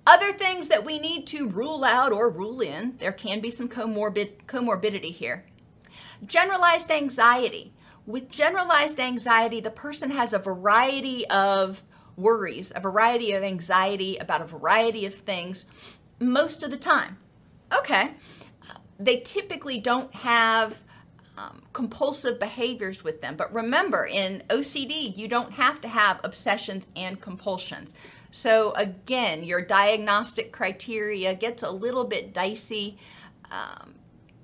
[0.07, 3.68] Other things that we need to rule out or rule in, there can be some
[3.68, 5.44] comorbid, comorbidity here.
[6.24, 7.72] Generalized anxiety.
[8.07, 11.83] With generalized anxiety, the person has a variety of
[12.16, 15.64] worries, a variety of anxiety about a variety of things
[16.20, 17.16] most of the time.
[17.77, 18.14] Okay,
[18.98, 20.81] they typically don't have
[21.37, 23.37] um, compulsive behaviors with them.
[23.37, 27.92] But remember, in OCD, you don't have to have obsessions and compulsions.
[28.31, 32.98] So, again, your diagnostic criteria gets a little bit dicey,
[33.50, 33.94] um,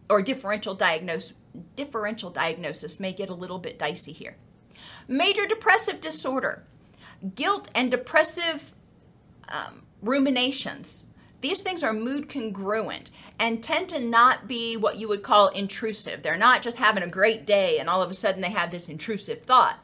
[0.08, 1.34] or differential diagnosis,
[1.76, 4.36] differential diagnosis may get a little bit dicey here.
[5.08, 6.64] Major depressive disorder
[7.34, 8.72] guilt and depressive
[9.48, 11.04] um, ruminations.
[11.40, 16.22] These things are mood congruent and tend to not be what you would call intrusive.
[16.22, 18.88] They're not just having a great day and all of a sudden they have this
[18.88, 19.78] intrusive thought.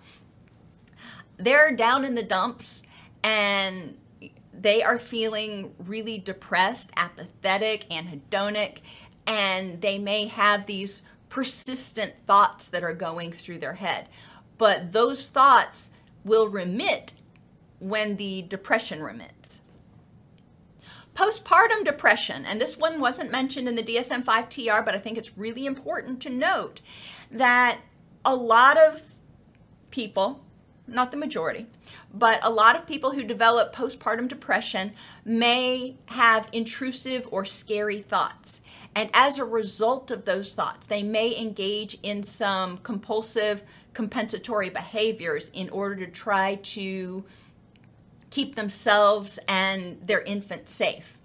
[1.39, 2.83] They're down in the dumps
[3.23, 3.97] and
[4.53, 8.79] they are feeling really depressed, apathetic, anhedonic,
[9.27, 14.09] and they may have these persistent thoughts that are going through their head.
[14.59, 15.91] But those thoughts
[16.25, 17.13] will remit
[17.79, 19.61] when the depression remits.
[21.15, 25.17] Postpartum depression, and this one wasn't mentioned in the DSM 5 TR, but I think
[25.17, 26.83] it's really important to note
[27.31, 27.79] that
[28.25, 29.03] a lot of
[29.91, 30.45] people,
[30.87, 31.67] not the majority,
[32.13, 34.93] but a lot of people who develop postpartum depression
[35.25, 38.61] may have intrusive or scary thoughts.
[38.97, 45.51] And as a result of those thoughts, they may engage in some compulsive compensatory behaviors
[45.51, 47.23] in order to try to
[48.31, 51.21] keep themselves and their infant safe.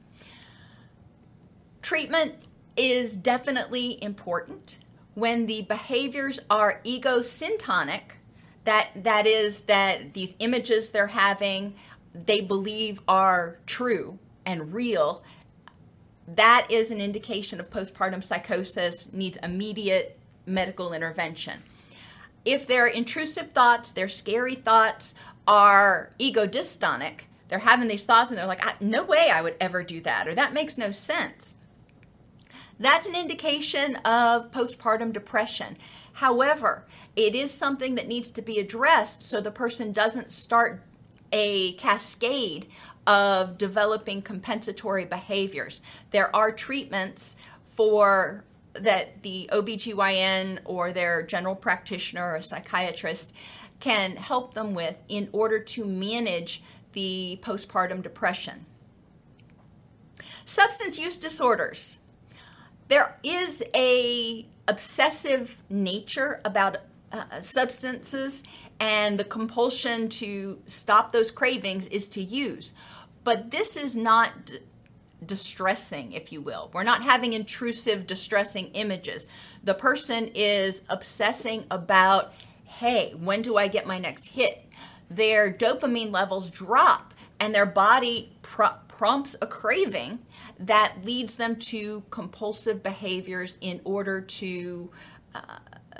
[1.81, 2.36] Treatment
[2.75, 4.77] is definitely important
[5.13, 8.01] when the behaviors are egosyntonic
[8.65, 11.73] that that is that these images they're having
[12.13, 15.23] they believe are true and real
[16.36, 21.62] that is an indication of postpartum psychosis needs immediate medical intervention
[22.44, 25.13] if they're intrusive thoughts they're scary thoughts
[25.48, 29.56] are ego dystonic, they're having these thoughts and they're like, ah, no way I would
[29.60, 31.56] ever do that, or that makes no sense.
[32.80, 35.78] That's an indication of postpartum depression.
[36.13, 40.82] However, it is something that needs to be addressed so the person doesn't start
[41.32, 42.68] a cascade
[43.08, 45.82] of developing compensatory behaviors.
[46.12, 47.36] There are treatments
[47.76, 48.43] for
[48.74, 53.34] that the OBGYN or their general practitioner or psychiatrist
[53.80, 58.66] can help them with in order to manage the postpartum depression.
[60.45, 61.99] Substance use disorders.
[62.88, 66.78] There is a obsessive nature about
[67.12, 68.43] uh, substances
[68.82, 72.73] and the compulsion to stop those cravings is to use.
[73.23, 74.57] But this is not d-
[75.23, 76.71] distressing, if you will.
[76.73, 79.27] We're not having intrusive, distressing images.
[79.63, 82.34] The person is obsessing about
[82.65, 84.65] hey, when do I get my next hit?
[85.09, 90.19] Their dopamine levels drop and their body pro- prompts a craving
[90.57, 94.89] that leads them to compulsive behaviors in order to
[95.36, 95.57] uh,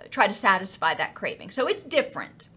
[0.10, 1.52] try to satisfy that craving.
[1.52, 2.48] So it's different.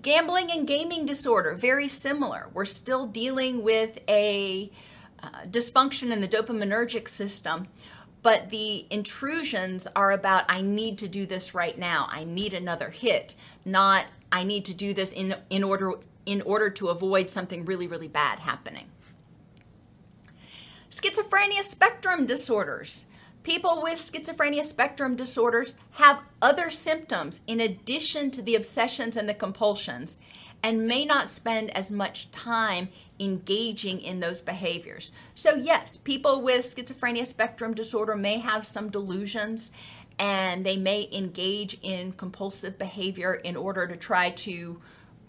[0.00, 2.48] Gambling and gaming disorder, very similar.
[2.52, 4.70] We're still dealing with a
[5.22, 7.68] uh, dysfunction in the dopaminergic system,
[8.22, 12.08] but the intrusions are about I need to do this right now.
[12.10, 13.34] I need another hit,
[13.64, 15.92] not I need to do this in in order
[16.26, 18.86] in order to avoid something really really bad happening.
[20.90, 23.06] Schizophrenia spectrum disorders.
[23.46, 29.34] People with schizophrenia spectrum disorders have other symptoms in addition to the obsessions and the
[29.34, 30.18] compulsions
[30.64, 32.88] and may not spend as much time
[33.20, 35.12] engaging in those behaviors.
[35.36, 39.70] So, yes, people with schizophrenia spectrum disorder may have some delusions
[40.18, 44.80] and they may engage in compulsive behavior in order to try to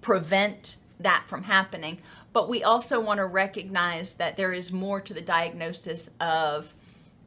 [0.01, 1.99] prevent that from happening.
[2.33, 6.73] But we also want to recognize that there is more to the diagnosis of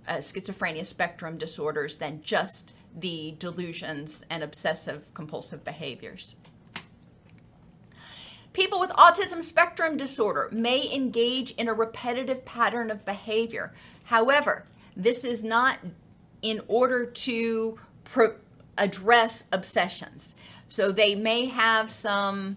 [0.06, 6.36] uh, schizophrenia spectrum disorders than just the delusions and obsessive compulsive behaviors.
[8.52, 13.72] People with autism spectrum disorder may engage in a repetitive pattern of behavior.
[14.04, 15.78] However, this is not
[16.42, 18.34] in order to pro-
[18.76, 20.34] address obsessions.
[20.68, 22.56] So they may have some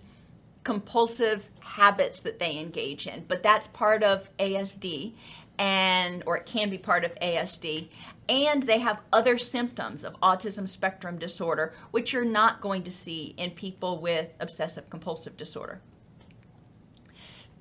[0.63, 5.13] compulsive habits that they engage in, but that's part of ASD
[5.59, 7.89] and or it can be part of ASD
[8.29, 13.33] and they have other symptoms of autism spectrum disorder which you're not going to see
[13.37, 15.81] in people with obsessive compulsive disorder.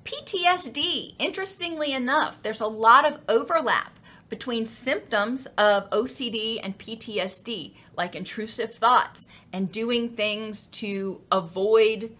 [0.03, 8.15] PTSD, interestingly enough, there's a lot of overlap between symptoms of OCD and PTSD, like
[8.15, 12.15] intrusive thoughts and doing things to avoid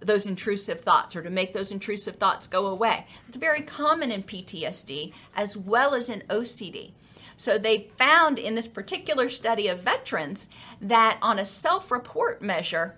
[0.00, 3.06] those intrusive thoughts or to make those intrusive thoughts go away.
[3.28, 6.92] It's very common in PTSD as well as in OCD.
[7.36, 10.48] So they found in this particular study of veterans
[10.80, 12.96] that on a self report measure,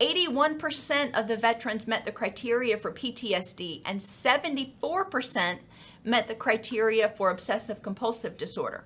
[0.00, 5.58] 81% of the veterans met the criteria for PTSD and 74%
[6.04, 8.84] met the criteria for obsessive compulsive disorder.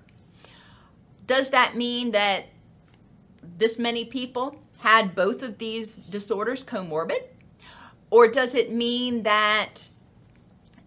[1.25, 2.45] Does that mean that
[3.57, 7.23] this many people had both of these disorders comorbid?
[8.09, 9.89] Or does it mean that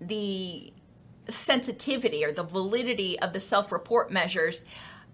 [0.01, 0.73] the
[1.29, 4.65] sensitivity or the validity of the self report measures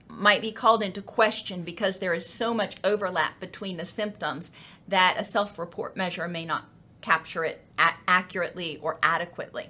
[0.08, 4.52] might be called into question because there is so much overlap between the symptoms
[4.88, 6.66] that a self report measure may not
[7.00, 9.68] capture it accurately or adequately?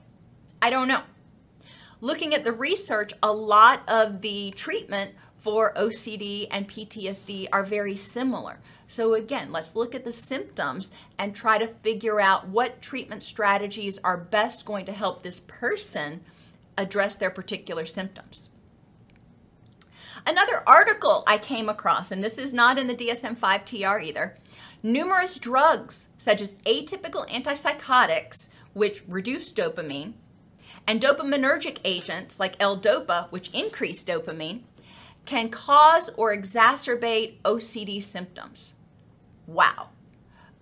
[0.61, 1.03] I don't know.
[2.01, 7.97] Looking at the research, a lot of the treatment for OCD and PTSD are very
[7.97, 8.59] similar.
[8.87, 13.99] So, again, let's look at the symptoms and try to figure out what treatment strategies
[14.05, 16.23] are best going to help this person
[16.77, 18.51] address their particular symptoms.
[20.27, 24.37] Another article I came across, and this is not in the DSM 5 TR either
[24.83, 30.13] numerous drugs, such as atypical antipsychotics, which reduce dopamine,
[30.87, 34.61] and dopaminergic agents like L-DOPA, which increase dopamine,
[35.25, 38.75] can cause or exacerbate OCD symptoms.
[39.47, 39.91] Wow.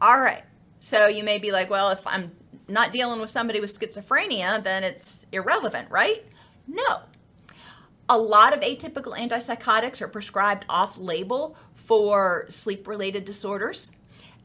[0.01, 0.45] All right.
[0.81, 2.33] So you may be like, well, if I'm
[2.69, 6.25] not dealing with somebody with schizophrenia, then it's irrelevant, right?
[6.67, 7.01] No.
[8.09, 13.93] A lot of atypical antipsychotics are prescribed off label for sleep related disorders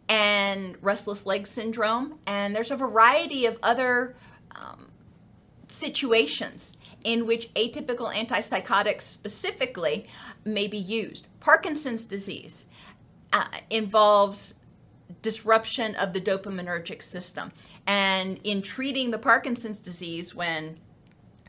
[0.10, 4.16] and restless leg syndrome, and there's a variety of other
[4.56, 4.90] um,
[5.68, 6.77] situations
[7.08, 10.06] in which atypical antipsychotics specifically
[10.44, 11.26] may be used.
[11.40, 12.66] Parkinson's disease
[13.32, 14.56] uh, involves
[15.22, 17.54] disruption of the dopaminergic system.
[17.88, 20.80] And in treating the Parkinson's disease, when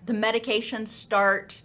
[0.06, 1.62] the medications start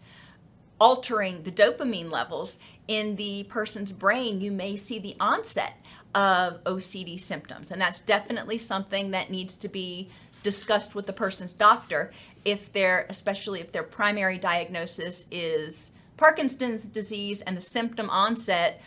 [0.81, 5.73] altering the dopamine levels in the person's brain, you may see the onset
[6.15, 7.69] of OCD symptoms.
[7.69, 10.09] And that's definitely something that needs to be
[10.43, 12.11] discussed with the person's doctor
[12.45, 18.81] if they're especially if their primary diagnosis is Parkinson's disease and the symptom onset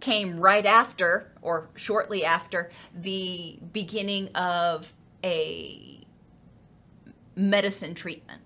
[0.00, 4.92] came right after or shortly after the beginning of
[5.24, 6.06] a
[7.34, 8.42] medicine treatment.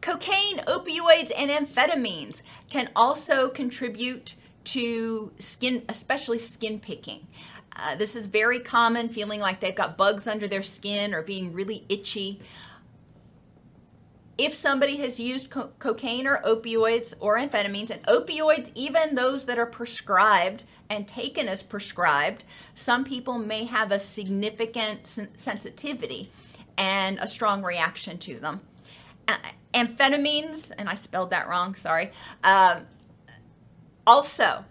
[0.00, 7.26] Cocaine, opioids, and amphetamines can also contribute to skin, especially skin picking.
[7.82, 11.52] Uh, this is very common, feeling like they've got bugs under their skin or being
[11.52, 12.40] really itchy.
[14.36, 19.58] If somebody has used co- cocaine or opioids or amphetamines, and opioids, even those that
[19.58, 26.30] are prescribed and taken as prescribed, some people may have a significant sen- sensitivity
[26.76, 28.60] and a strong reaction to them.
[29.26, 29.36] Uh,
[29.72, 32.12] amphetamines, and I spelled that wrong, sorry,
[32.44, 32.86] um,
[34.06, 34.64] also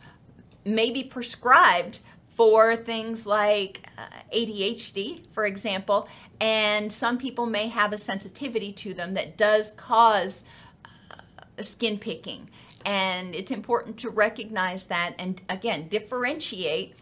[0.65, 1.99] may be prescribed
[2.39, 6.07] for things like uh, ADHD, for example,
[6.39, 10.45] and some people may have a sensitivity to them that does cause
[10.85, 12.49] uh, skin picking.
[12.85, 16.95] And it's important to recognize that and again differentiate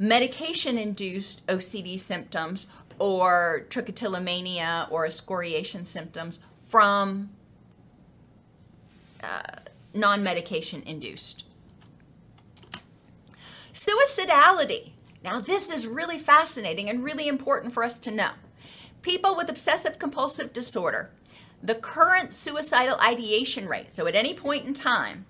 [0.00, 2.66] medication induced OCD symptoms
[2.98, 7.30] or trichotillomania or excoriation symptoms from
[9.22, 9.60] uh,
[9.94, 11.44] non medication induced.
[13.78, 14.90] Suicidality.
[15.22, 18.32] Now, this is really fascinating and really important for us to know.
[19.02, 21.10] People with obsessive compulsive disorder,
[21.62, 25.26] the current suicidal ideation rate, so at any point in time,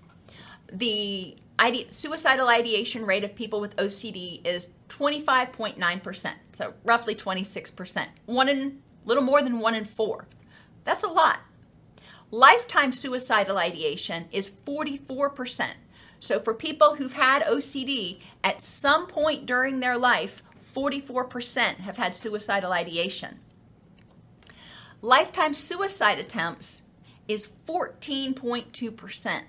[0.71, 8.49] the ide- suicidal ideation rate of people with OCD is 25.9%, so roughly 26%, one
[8.49, 10.25] in a little more than one in four.
[10.85, 11.41] That's a lot.
[12.31, 15.69] Lifetime suicidal ideation is 44%.
[16.19, 22.13] So for people who've had OCD at some point during their life, 44% have had
[22.13, 23.39] suicidal ideation.
[25.01, 26.83] Lifetime suicide attempts
[27.27, 29.41] is 14.2%.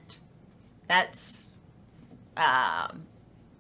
[0.87, 1.53] That's
[2.37, 2.89] uh,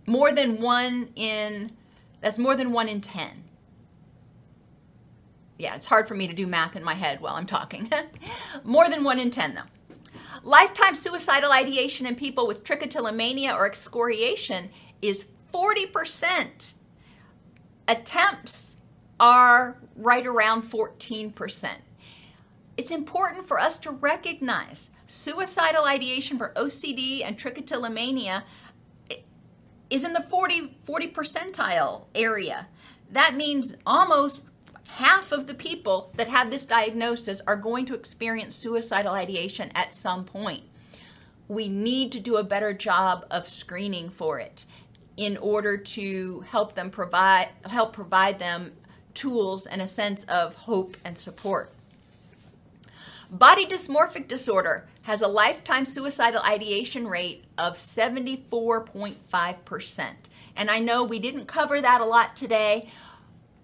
[0.07, 1.73] more than one in
[2.21, 3.45] that's more than one in 10
[5.59, 7.91] yeah it's hard for me to do math in my head while i'm talking
[8.65, 9.61] more than one in 10 though
[10.43, 14.71] lifetime suicidal ideation in people with trichotillomania or excoriation
[15.03, 16.75] is 40%
[17.89, 18.77] attempts
[19.19, 21.69] are right around 14%
[22.77, 28.43] it's important for us to recognize suicidal ideation for ocd and trichotillomania
[29.91, 32.69] is in the 40, 40 percentile area.
[33.11, 34.45] That means almost
[34.97, 39.93] half of the people that have this diagnosis are going to experience suicidal ideation at
[39.93, 40.63] some point.
[41.49, 44.65] We need to do a better job of screening for it
[45.17, 48.73] in order to help them provide help provide them
[49.15, 51.73] tools and a sense of hope and support.
[53.31, 60.11] Body dysmorphic disorder has a lifetime suicidal ideation rate of 74.5%.
[60.57, 62.91] And I know we didn't cover that a lot today.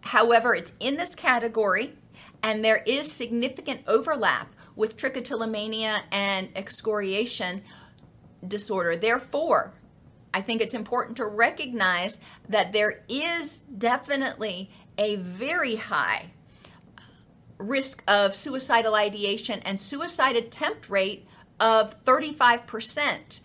[0.07, 1.97] However, it's in this category,
[2.43, 7.63] and there is significant overlap with trichotillomania and excoriation
[8.47, 8.95] disorder.
[8.95, 9.75] Therefore,
[10.33, 16.31] I think it's important to recognize that there is definitely a very high
[17.59, 21.27] risk of suicidal ideation and suicide attempt rate
[21.59, 23.41] of 35%,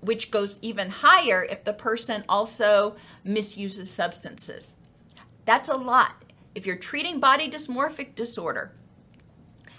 [0.00, 2.94] which goes even higher if the person also
[3.24, 4.75] misuses substances.
[5.46, 6.24] That's a lot.
[6.54, 8.72] If you're treating body dysmorphic disorder,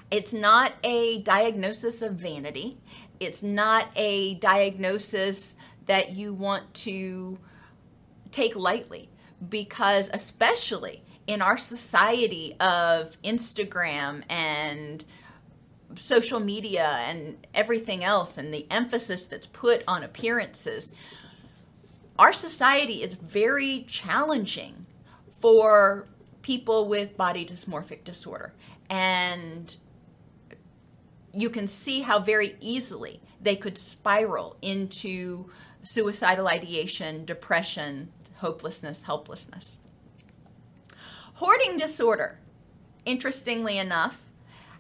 [0.09, 2.77] it's not a diagnosis of vanity.
[3.19, 5.55] It's not a diagnosis
[5.85, 7.37] that you want to
[8.31, 9.09] take lightly
[9.49, 15.03] because, especially in our society of Instagram and
[15.95, 20.93] social media and everything else and the emphasis that's put on appearances,
[22.17, 24.86] our society is very challenging
[25.39, 26.07] for
[26.41, 28.53] people with body dysmorphic disorder.
[28.89, 29.75] And
[31.33, 35.49] you can see how very easily they could spiral into
[35.83, 39.77] suicidal ideation, depression, hopelessness, helplessness.
[41.35, 42.39] Hoarding disorder,
[43.05, 44.19] interestingly enough,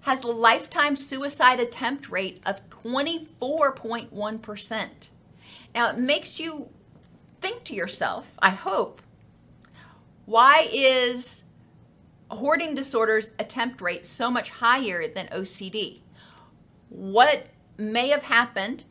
[0.01, 4.89] has a lifetime suicide attempt rate of 24.1%.
[5.75, 6.69] Now, it makes you
[7.41, 9.01] think to yourself, I hope,
[10.27, 11.43] why is
[12.29, 16.01] hoarding disorders attempt rate so much higher than OCD?
[16.89, 17.47] What
[17.77, 18.83] may have happened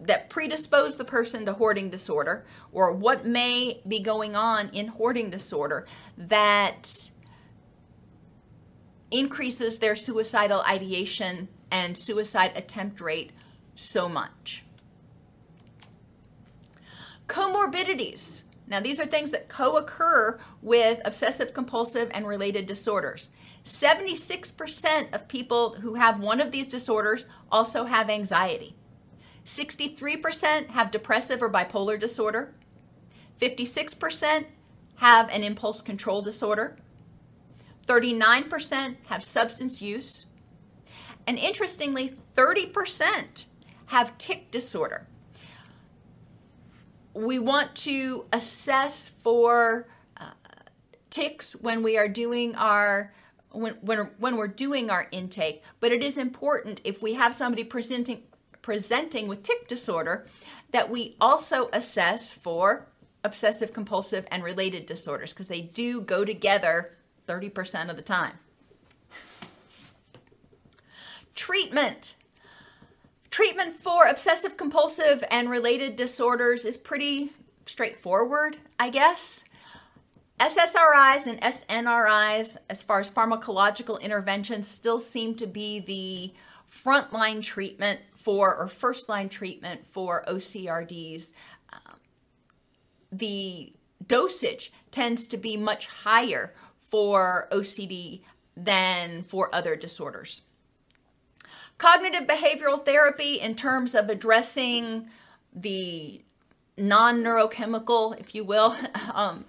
[0.00, 5.30] that predispose the person to hoarding disorder or what may be going on in hoarding
[5.30, 5.86] disorder
[6.18, 6.90] that
[9.12, 13.30] increases their suicidal ideation and suicide attempt rate
[13.74, 14.64] so much.
[17.28, 18.42] Comorbidities.
[18.66, 23.30] Now, these are things that co occur with obsessive compulsive and related disorders.
[23.64, 28.74] 76% of people who have one of these disorders also have anxiety.
[29.44, 32.54] 63% have depressive or bipolar disorder.
[33.40, 34.46] 56%
[34.96, 36.76] have an impulse control disorder.
[37.86, 40.26] 39% have substance use.
[41.26, 43.46] And interestingly, 30%
[43.86, 45.06] have tic disorder.
[47.14, 49.86] We want to assess for
[50.16, 50.30] uh,
[51.10, 53.12] tics when we are doing our
[53.50, 57.64] when, when, when we're doing our intake, but it is important if we have somebody
[57.64, 58.22] presenting
[58.62, 60.26] presenting with tic disorder
[60.70, 62.86] that we also assess for
[63.24, 66.96] obsessive compulsive and related disorders because they do go together
[67.28, 68.34] 30% of the time.
[71.34, 72.14] Treatment.
[73.32, 77.32] Treatment for obsessive compulsive and related disorders is pretty
[77.64, 79.42] straightforward, I guess.
[80.38, 86.34] SSRIs and SNRIs, as far as pharmacological interventions, still seem to be the
[86.70, 91.32] frontline treatment for, or first line treatment for OCRDs.
[91.72, 91.96] Um,
[93.10, 93.72] the
[94.06, 96.52] dosage tends to be much higher
[96.90, 98.24] for OCD
[98.54, 100.42] than for other disorders.
[101.78, 105.08] Cognitive behavioral therapy, in terms of addressing
[105.54, 106.22] the
[106.76, 108.76] non neurochemical, if you will,
[109.14, 109.44] um,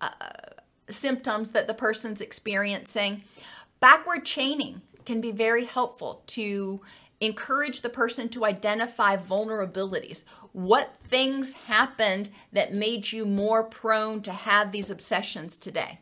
[0.00, 0.10] uh,
[0.88, 3.22] symptoms that the person's experiencing.
[3.80, 6.80] Backward chaining can be very helpful to
[7.20, 10.24] encourage the person to identify vulnerabilities.
[10.52, 15.98] What things happened that made you more prone to have these obsessions today?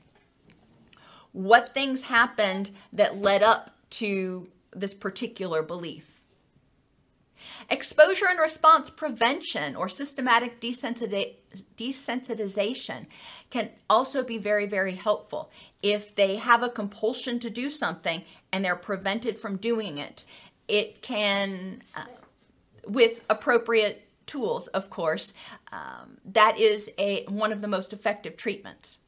[1.33, 6.19] What things happened that led up to this particular belief?
[7.71, 13.07] Exposure and response prevention or systematic desensitization
[13.51, 15.51] can also be very, very helpful.
[15.83, 20.25] If they have a compulsion to do something and they're prevented from doing it,
[20.67, 22.05] it can, uh,
[22.87, 25.33] with appropriate tools, of course,
[25.73, 28.99] um, that is a one of the most effective treatments.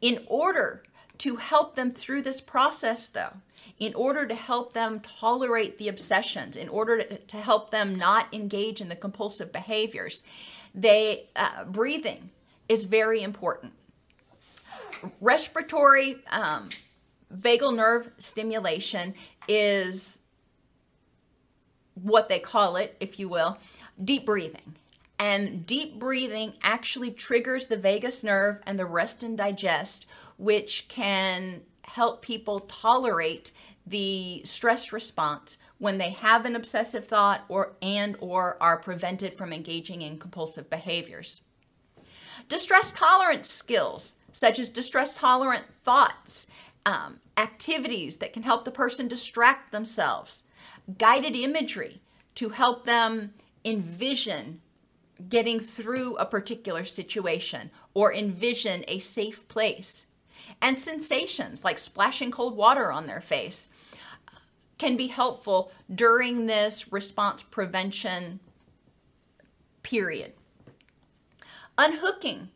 [0.00, 0.84] In order
[1.18, 3.36] to help them through this process, though,
[3.82, 8.80] in order to help them tolerate the obsessions, in order to, help them not engage
[8.80, 10.22] in the compulsive behaviors,
[10.72, 12.30] they uh, breathing
[12.68, 13.72] is very important.
[15.20, 16.68] Respiratory um,
[17.36, 19.14] vagal nerve stimulation
[19.48, 20.20] is
[21.94, 23.58] what they call it, if you will,
[24.02, 24.76] deep breathing.
[25.18, 30.06] And deep breathing actually triggers the vagus nerve and the rest and digest,
[30.36, 31.62] which can
[31.92, 33.50] help people tolerate
[33.86, 39.52] the stress response when they have an obsessive thought or and or are prevented from
[39.52, 41.42] engaging in compulsive behaviors.
[42.48, 46.46] Distress tolerance skills, such as distress tolerant thoughts,
[46.86, 50.44] um, activities that can help the person distract themselves,
[50.98, 52.00] guided imagery
[52.34, 54.60] to help them envision
[55.28, 60.06] getting through a particular situation or envision a safe place
[60.60, 63.68] and sensations like splashing cold water on their face
[64.82, 68.40] can be helpful during this response prevention
[69.84, 70.32] period.
[71.78, 72.48] Unhooking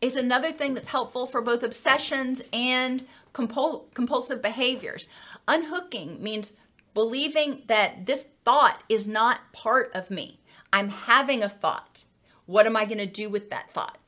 [0.00, 5.08] is another thing that's helpful for both obsessions and compul- compulsive behaviors.
[5.48, 6.52] Unhooking means
[6.94, 10.38] believing that this thought is not part of me.
[10.72, 12.04] I'm having a thought.
[12.46, 13.98] What am I going to do with that thought?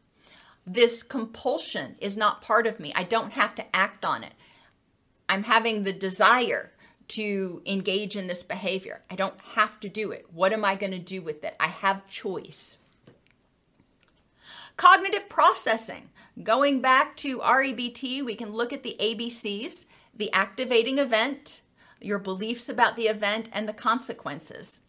[0.64, 2.92] This compulsion is not part of me.
[2.94, 4.34] I don't have to act on it.
[5.28, 6.70] I'm having the desire
[7.08, 9.02] to engage in this behavior.
[9.10, 10.26] I don't have to do it.
[10.32, 11.54] What am I going to do with it?
[11.60, 12.78] I have choice.
[14.76, 16.10] Cognitive processing.
[16.42, 19.86] Going back to REBT, we can look at the ABCs
[20.16, 21.60] the activating event,
[22.00, 24.80] your beliefs about the event, and the consequences.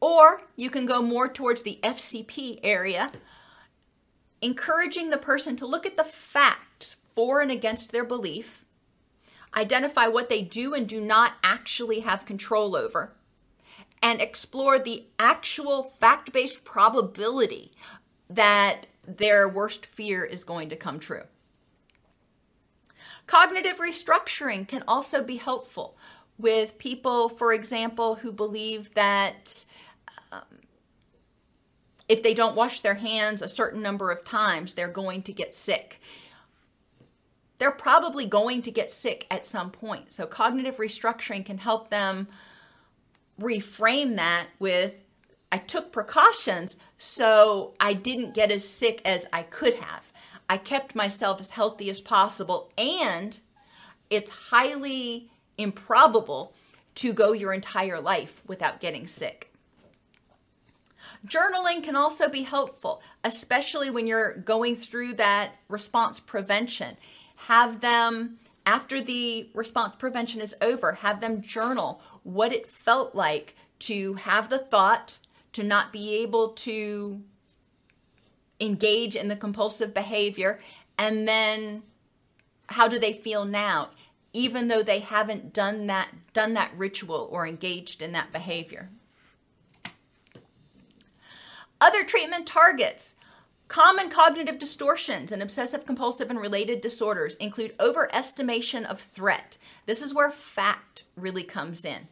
[0.00, 3.12] Or you can go more towards the FCP area,
[4.40, 8.59] encouraging the person to look at the facts for and against their belief,
[9.54, 13.12] identify what they do and do not actually have control over,
[14.02, 17.72] and explore the actual fact based probability
[18.28, 21.24] that their worst fear is going to come true.
[23.26, 25.96] Cognitive restructuring can also be helpful
[26.38, 29.64] with people, for example, who believe that
[30.32, 30.40] um,
[32.08, 35.54] if they don't wash their hands a certain number of times, they're going to get
[35.54, 35.99] sick.
[37.60, 40.12] They're probably going to get sick at some point.
[40.12, 42.26] So, cognitive restructuring can help them
[43.38, 44.94] reframe that with
[45.52, 50.04] I took precautions, so I didn't get as sick as I could have.
[50.48, 53.38] I kept myself as healthy as possible, and
[54.08, 56.54] it's highly improbable
[56.96, 59.52] to go your entire life without getting sick.
[61.26, 66.96] Journaling can also be helpful, especially when you're going through that response prevention.
[67.46, 73.54] Have them, after the response prevention is over, have them journal what it felt like
[73.80, 75.18] to have the thought,
[75.52, 77.22] to not be able to
[78.60, 80.60] engage in the compulsive behavior,
[80.98, 81.82] and then
[82.68, 83.90] how do they feel now?
[84.32, 88.90] even though they haven't done that done that ritual or engaged in that behavior.
[91.80, 93.14] Other treatment targets.
[93.70, 99.58] Common cognitive distortions and obsessive compulsive and related disorders include overestimation of threat.
[99.86, 102.08] This is where fact really comes in.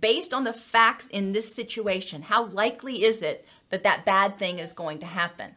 [0.00, 4.60] Based on the facts in this situation, how likely is it that that bad thing
[4.60, 5.56] is going to happen?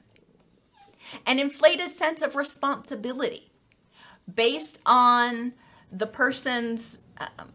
[1.28, 3.52] An inflated sense of responsibility
[4.34, 5.54] based on
[5.92, 7.50] the person's um,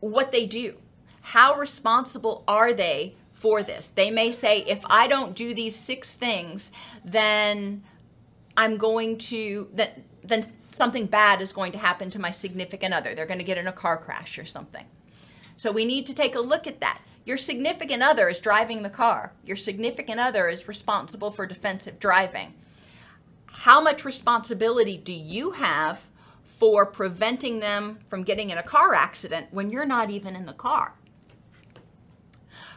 [0.00, 0.76] what they do.
[1.20, 3.88] How responsible are they for this.
[3.88, 6.72] They may say, if I don't do these six things,
[7.04, 7.84] then
[8.56, 13.14] I'm going to, that, then something bad is going to happen to my significant other.
[13.14, 14.84] They're going to get in a car crash or something.
[15.56, 17.00] So we need to take a look at that.
[17.24, 19.32] Your significant other is driving the car.
[19.44, 22.54] Your significant other is responsible for defensive driving.
[23.46, 26.00] How much responsibility do you have
[26.44, 30.52] for preventing them from getting in a car accident when you're not even in the
[30.52, 30.94] car?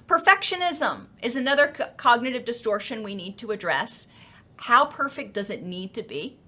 [0.09, 4.07] Perfectionism is another co- cognitive distortion we need to address.
[4.55, 6.39] How perfect does it need to be?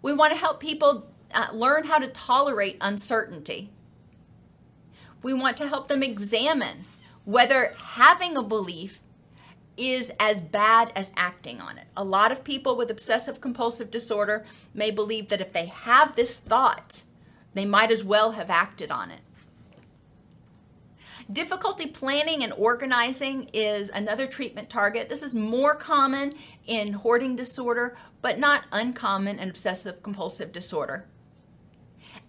[0.00, 3.70] We want to help people uh, learn how to tolerate uncertainty.
[5.24, 6.84] We want to help them examine
[7.24, 9.00] whether having a belief
[9.76, 11.88] is as bad as acting on it.
[11.96, 16.36] A lot of people with obsessive compulsive disorder may believe that if they have this
[16.36, 17.02] thought,
[17.54, 19.20] they might as well have acted on it.
[21.32, 25.08] Difficulty planning and organizing is another treatment target.
[25.08, 26.32] This is more common
[26.66, 31.06] in hoarding disorder, but not uncommon in obsessive compulsive disorder.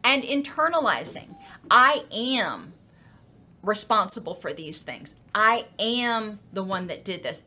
[0.04, 1.36] And internalizing.
[1.70, 2.74] I am
[3.64, 5.16] responsible for these things.
[5.34, 7.44] I am the one that did this.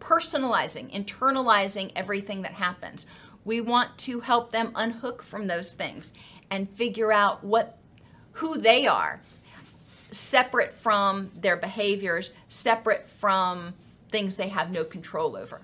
[0.00, 3.06] Personalizing, internalizing everything that happens.
[3.44, 6.12] We want to help them unhook from those things
[6.50, 7.78] and figure out what
[8.32, 9.20] who they are
[10.10, 13.74] separate from their behaviors, separate from
[14.10, 15.60] things they have no control over.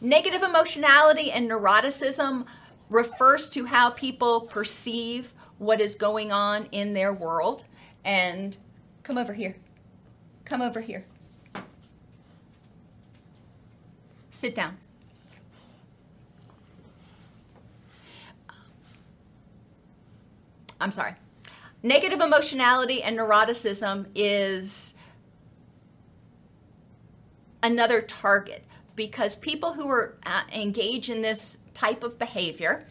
[0.00, 2.46] Negative emotionality and neuroticism
[2.88, 7.64] refers to how people perceive what is going on in their world.
[8.04, 8.56] And
[9.02, 9.56] come over here.
[10.44, 11.04] Come over here.
[14.30, 14.78] Sit down.
[20.80, 21.14] I'm sorry.
[21.82, 24.94] Negative emotionality and neuroticism is
[27.62, 28.64] another target
[28.96, 32.84] because people who are uh, engaged in this type of behavior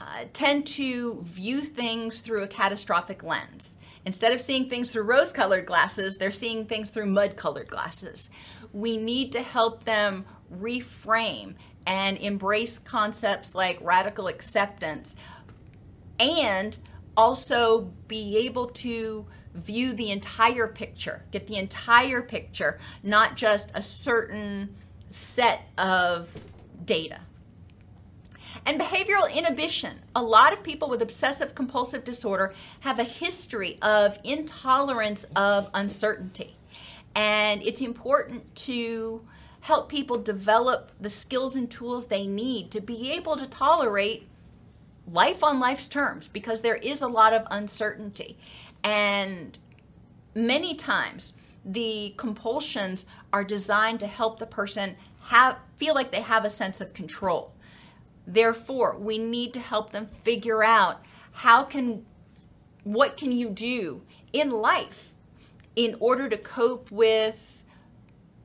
[0.00, 3.76] uh, tend to view things through a catastrophic lens.
[4.04, 8.30] Instead of seeing things through rose colored glasses, they're seeing things through mud colored glasses.
[8.72, 11.54] We need to help them reframe
[11.86, 15.14] and embrace concepts like radical acceptance
[16.18, 16.76] and
[17.16, 23.82] also be able to view the entire picture, get the entire picture, not just a
[23.82, 24.74] certain
[25.10, 26.30] set of
[26.84, 27.20] data.
[28.64, 29.98] And behavioral inhibition.
[30.14, 36.56] A lot of people with obsessive compulsive disorder have a history of intolerance of uncertainty.
[37.14, 39.26] And it's important to
[39.60, 44.28] help people develop the skills and tools they need to be able to tolerate
[45.10, 48.38] life on life's terms because there is a lot of uncertainty.
[48.82, 49.58] And
[50.34, 51.34] many times
[51.64, 56.80] the compulsions are designed to help the person have feel like they have a sense
[56.80, 57.52] of control.
[58.26, 62.04] Therefore, we need to help them figure out how can
[62.84, 65.12] what can you do in life
[65.76, 67.62] in order to cope with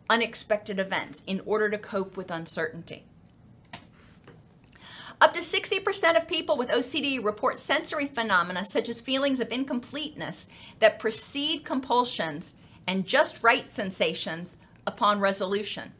[0.09, 3.05] unexpected events, in order to cope with uncertainty.
[5.19, 10.47] Up to 60% of people with OCD report sensory phenomena such as feelings of incompleteness
[10.79, 12.55] that precede compulsions
[12.85, 15.91] and just right sensations upon resolution.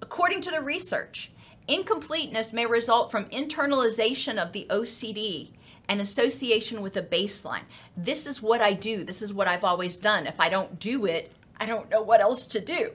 [0.00, 1.32] According to the research,
[1.66, 5.50] incompleteness may result from internalization of the OCD
[5.88, 7.64] and association with a baseline.
[7.96, 9.02] This is what I do.
[9.02, 10.26] This is what I've always done.
[10.26, 12.92] If I don't do it, I don't know what else to do.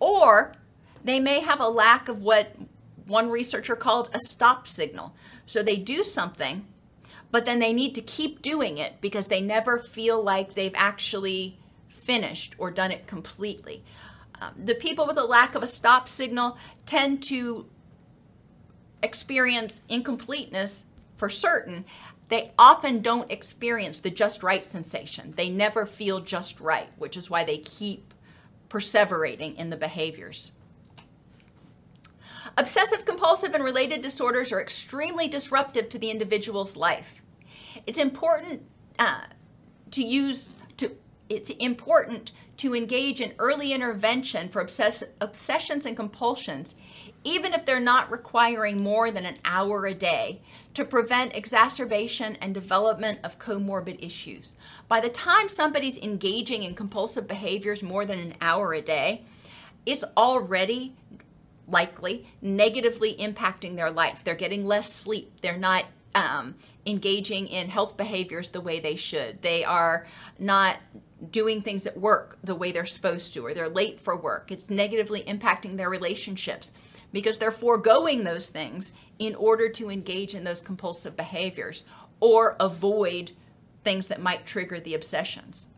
[0.00, 0.54] Or
[1.04, 2.54] they may have a lack of what
[3.06, 5.14] one researcher called a stop signal.
[5.46, 6.66] So they do something,
[7.30, 11.58] but then they need to keep doing it because they never feel like they've actually
[11.88, 13.84] finished or done it completely.
[14.40, 17.66] Um, the people with a lack of a stop signal tend to
[19.02, 20.84] experience incompleteness
[21.16, 21.84] for certain.
[22.28, 25.34] They often don't experience the just right sensation.
[25.36, 28.14] They never feel just right, which is why they keep
[28.68, 30.52] perseverating in the behaviors.
[32.56, 37.20] Obsessive compulsive and related disorders are extremely disruptive to the individual's life.
[37.86, 38.62] It's important
[38.98, 39.22] uh,
[39.90, 40.92] to use to
[41.28, 46.76] it's important to engage in early intervention for obsess- obsessions and compulsions,
[47.24, 50.40] even if they're not requiring more than an hour a day,
[50.74, 54.54] to prevent exacerbation and development of comorbid issues.
[54.86, 59.24] By the time somebody's engaging in compulsive behaviors more than an hour a day,
[59.86, 60.94] it's already
[61.68, 64.20] likely negatively impacting their life.
[64.24, 65.40] They're getting less sleep.
[65.40, 65.84] They're not
[66.14, 66.54] um,
[66.86, 69.42] engaging in health behaviors the way they should.
[69.42, 70.06] They are
[70.38, 70.76] not
[71.30, 74.52] doing things at work the way they're supposed to, or they're late for work.
[74.52, 76.72] It's negatively impacting their relationships
[77.12, 81.84] because they're foregoing those things in order to engage in those compulsive behaviors
[82.20, 83.32] or avoid
[83.84, 85.68] things that might trigger the obsessions.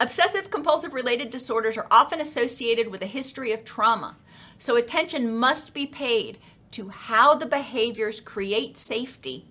[0.00, 4.16] Obsessive compulsive related disorders are often associated with a history of trauma,
[4.62, 6.38] so attention must be paid
[6.70, 9.44] to how the behaviors create safety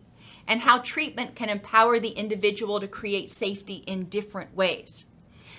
[0.48, 5.04] and how treatment can empower the individual to create safety in different ways.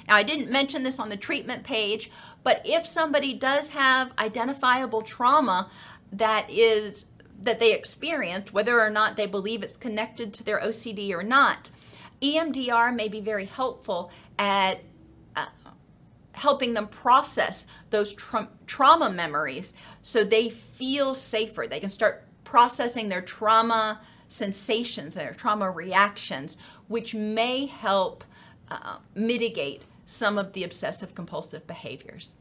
[0.08, 2.10] Now, I didn't mention this on the treatment page,
[2.42, 5.70] but if somebody does have identifiable trauma
[6.12, 7.04] that is
[7.42, 11.70] that they experienced, whether or not they believe it's connected to their OCD or not,
[12.22, 14.80] EMDR may be very helpful at
[16.32, 19.72] helping them process those tra- trauma memories
[20.02, 21.66] so they feel safer.
[21.66, 26.56] They can start processing their trauma sensations, their trauma reactions,
[26.88, 28.24] which may help
[28.70, 32.36] uh, mitigate some of the obsessive compulsive behaviors.